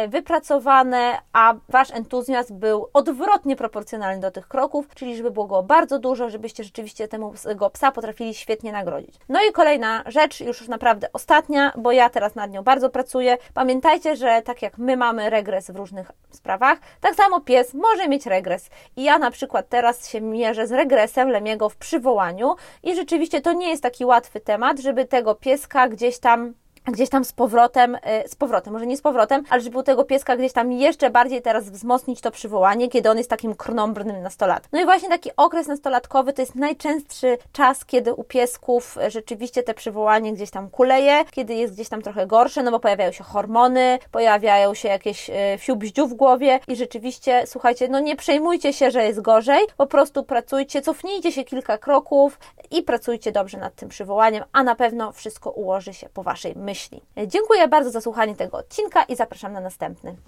y, 0.04 0.08
wypracowane, 0.08 1.18
a 1.34 1.54
wasz 1.70 1.92
entuzjazm 1.92 2.60
był 2.60 2.88
odwrotnie 2.94 3.56
proporcjonalny 3.56 4.22
do 4.22 4.32
tych 4.32 4.48
kroków, 4.48 4.88
czyli 4.96 5.18
żeby 5.18 5.32
było 5.32 5.46
go 5.46 5.64
bardzo 5.64 6.00
dużo, 6.00 6.30
żebyście 6.30 6.64
rzeczywiście 6.64 7.08
temu 7.08 7.34
go 7.56 7.70
psa 7.70 7.92
potrafili 7.92 8.34
świetnie 8.34 8.72
nagrodzić. 8.72 9.16
No 9.30 9.40
i 9.50 9.52
kolejna 9.52 10.04
rzecz, 10.06 10.42
już 10.42 10.68
naprawdę 10.68 11.08
ostatnia, 11.14 11.74
bo 11.78 11.92
ja 11.92 12.10
teraz 12.10 12.36
nad 12.36 12.52
nią 12.52 12.64
bardzo 12.64 12.90
pracuję. 12.90 13.38
Pamiętajcie, 13.54 14.16
że 14.16 14.42
tak 14.42 14.62
jak 14.62 14.78
my 14.78 14.93
mamy 14.98 15.30
regres 15.30 15.72
w 15.72 15.76
różnych 15.76 16.12
sprawach, 16.32 16.80
tak 17.02 17.16
samo 17.16 17.42
pies 17.42 17.74
może 17.74 18.08
mieć 18.08 18.26
regres. 18.26 18.70
I 18.96 19.04
ja 19.04 19.18
na 19.18 19.32
przykład 19.32 19.70
teraz 19.70 20.10
się 20.10 20.22
mierzę 20.22 20.68
z 20.68 20.72
regresem 20.72 21.30
Lemiego 21.30 21.70
w 21.70 21.76
przywołaniu 21.76 22.56
i 22.84 22.96
rzeczywiście 22.96 23.42
to 23.42 23.54
nie 23.54 23.70
jest 23.70 23.84
taki 23.84 24.06
łatwy 24.06 24.40
temat, 24.40 24.80
żeby 24.80 25.06
tego 25.06 25.36
pieska 25.36 25.90
gdzieś 25.90 26.20
tam 26.20 26.54
gdzieś 26.92 27.10
tam 27.10 27.26
z 27.26 27.34
powrotem, 27.34 27.96
y, 27.96 28.00
z 28.28 28.36
powrotem, 28.36 28.74
może 28.74 28.88
nie 28.88 28.98
z 28.98 29.02
powrotem, 29.02 29.44
ale 29.50 29.62
żeby 29.62 29.78
u 29.78 29.84
tego 29.84 30.04
pieska 30.04 30.38
gdzieś 30.38 30.54
tam 30.54 30.72
jeszcze 30.72 31.10
bardziej 31.10 31.42
teraz 31.42 31.70
wzmocnić 31.70 32.22
to 32.22 32.32
przywołanie, 32.32 32.90
kiedy 32.90 33.10
on 33.10 33.18
jest 33.18 33.30
takim 33.30 33.56
krnąbrnym 33.56 34.22
nastolatkiem. 34.22 34.70
No 34.74 34.82
i 34.82 34.86
właśnie 34.86 35.10
taki 35.10 35.30
okres 35.38 35.68
nastolatkowy 35.68 36.34
to 36.34 36.42
jest 36.42 36.56
najczęstszy 36.56 37.38
czas, 37.52 37.86
kiedy 37.86 38.14
u 38.14 38.24
piesków 38.24 38.98
rzeczywiście 39.08 39.64
te 39.64 39.74
przywołanie 39.74 40.34
gdzieś 40.34 40.52
tam 40.52 40.70
kuleje, 40.70 41.26
kiedy 41.32 41.54
jest 41.54 41.74
gdzieś 41.74 41.90
tam 41.90 42.02
trochę 42.02 42.28
gorsze, 42.28 42.64
no 42.64 42.72
bo 42.72 42.80
pojawiają 42.80 43.12
się 43.12 43.24
hormony, 43.24 44.00
pojawiają 44.12 44.74
się 44.74 44.90
jakieś 44.90 45.30
y, 45.30 45.34
fiubździu 45.58 46.08
w 46.08 46.14
głowie 46.14 46.60
i 46.68 46.76
rzeczywiście, 46.76 47.44
słuchajcie, 47.46 47.88
no 47.88 48.00
nie 48.00 48.16
przejmujcie 48.16 48.74
się, 48.74 48.92
że 48.92 49.04
jest 49.04 49.22
gorzej, 49.22 49.66
po 49.78 49.88
prostu 49.88 50.24
pracujcie, 50.24 50.82
cofnijcie 50.82 51.32
się 51.32 51.44
kilka 51.44 51.78
kroków 51.78 52.40
i 52.72 52.84
pracujcie 52.84 53.32
dobrze 53.32 53.58
nad 53.58 53.76
tym 53.76 53.90
przywołaniem, 53.90 54.44
a 54.52 54.64
na 54.64 54.76
pewno 54.76 55.12
wszystko 55.12 55.52
ułoży 55.52 55.94
się 55.94 56.10
po 56.10 56.24
Waszej 56.24 56.56
myśli 56.56 56.73
myśli. 56.74 57.02
Dziękuję 57.28 57.68
bardzo 57.68 57.92
za 57.92 58.02
słuchanie 58.02 58.36
tego 58.36 58.58
odcinka 58.58 59.04
i 59.04 59.16
zapraszam 59.16 59.54
na 59.54 59.60
następny. 59.60 60.16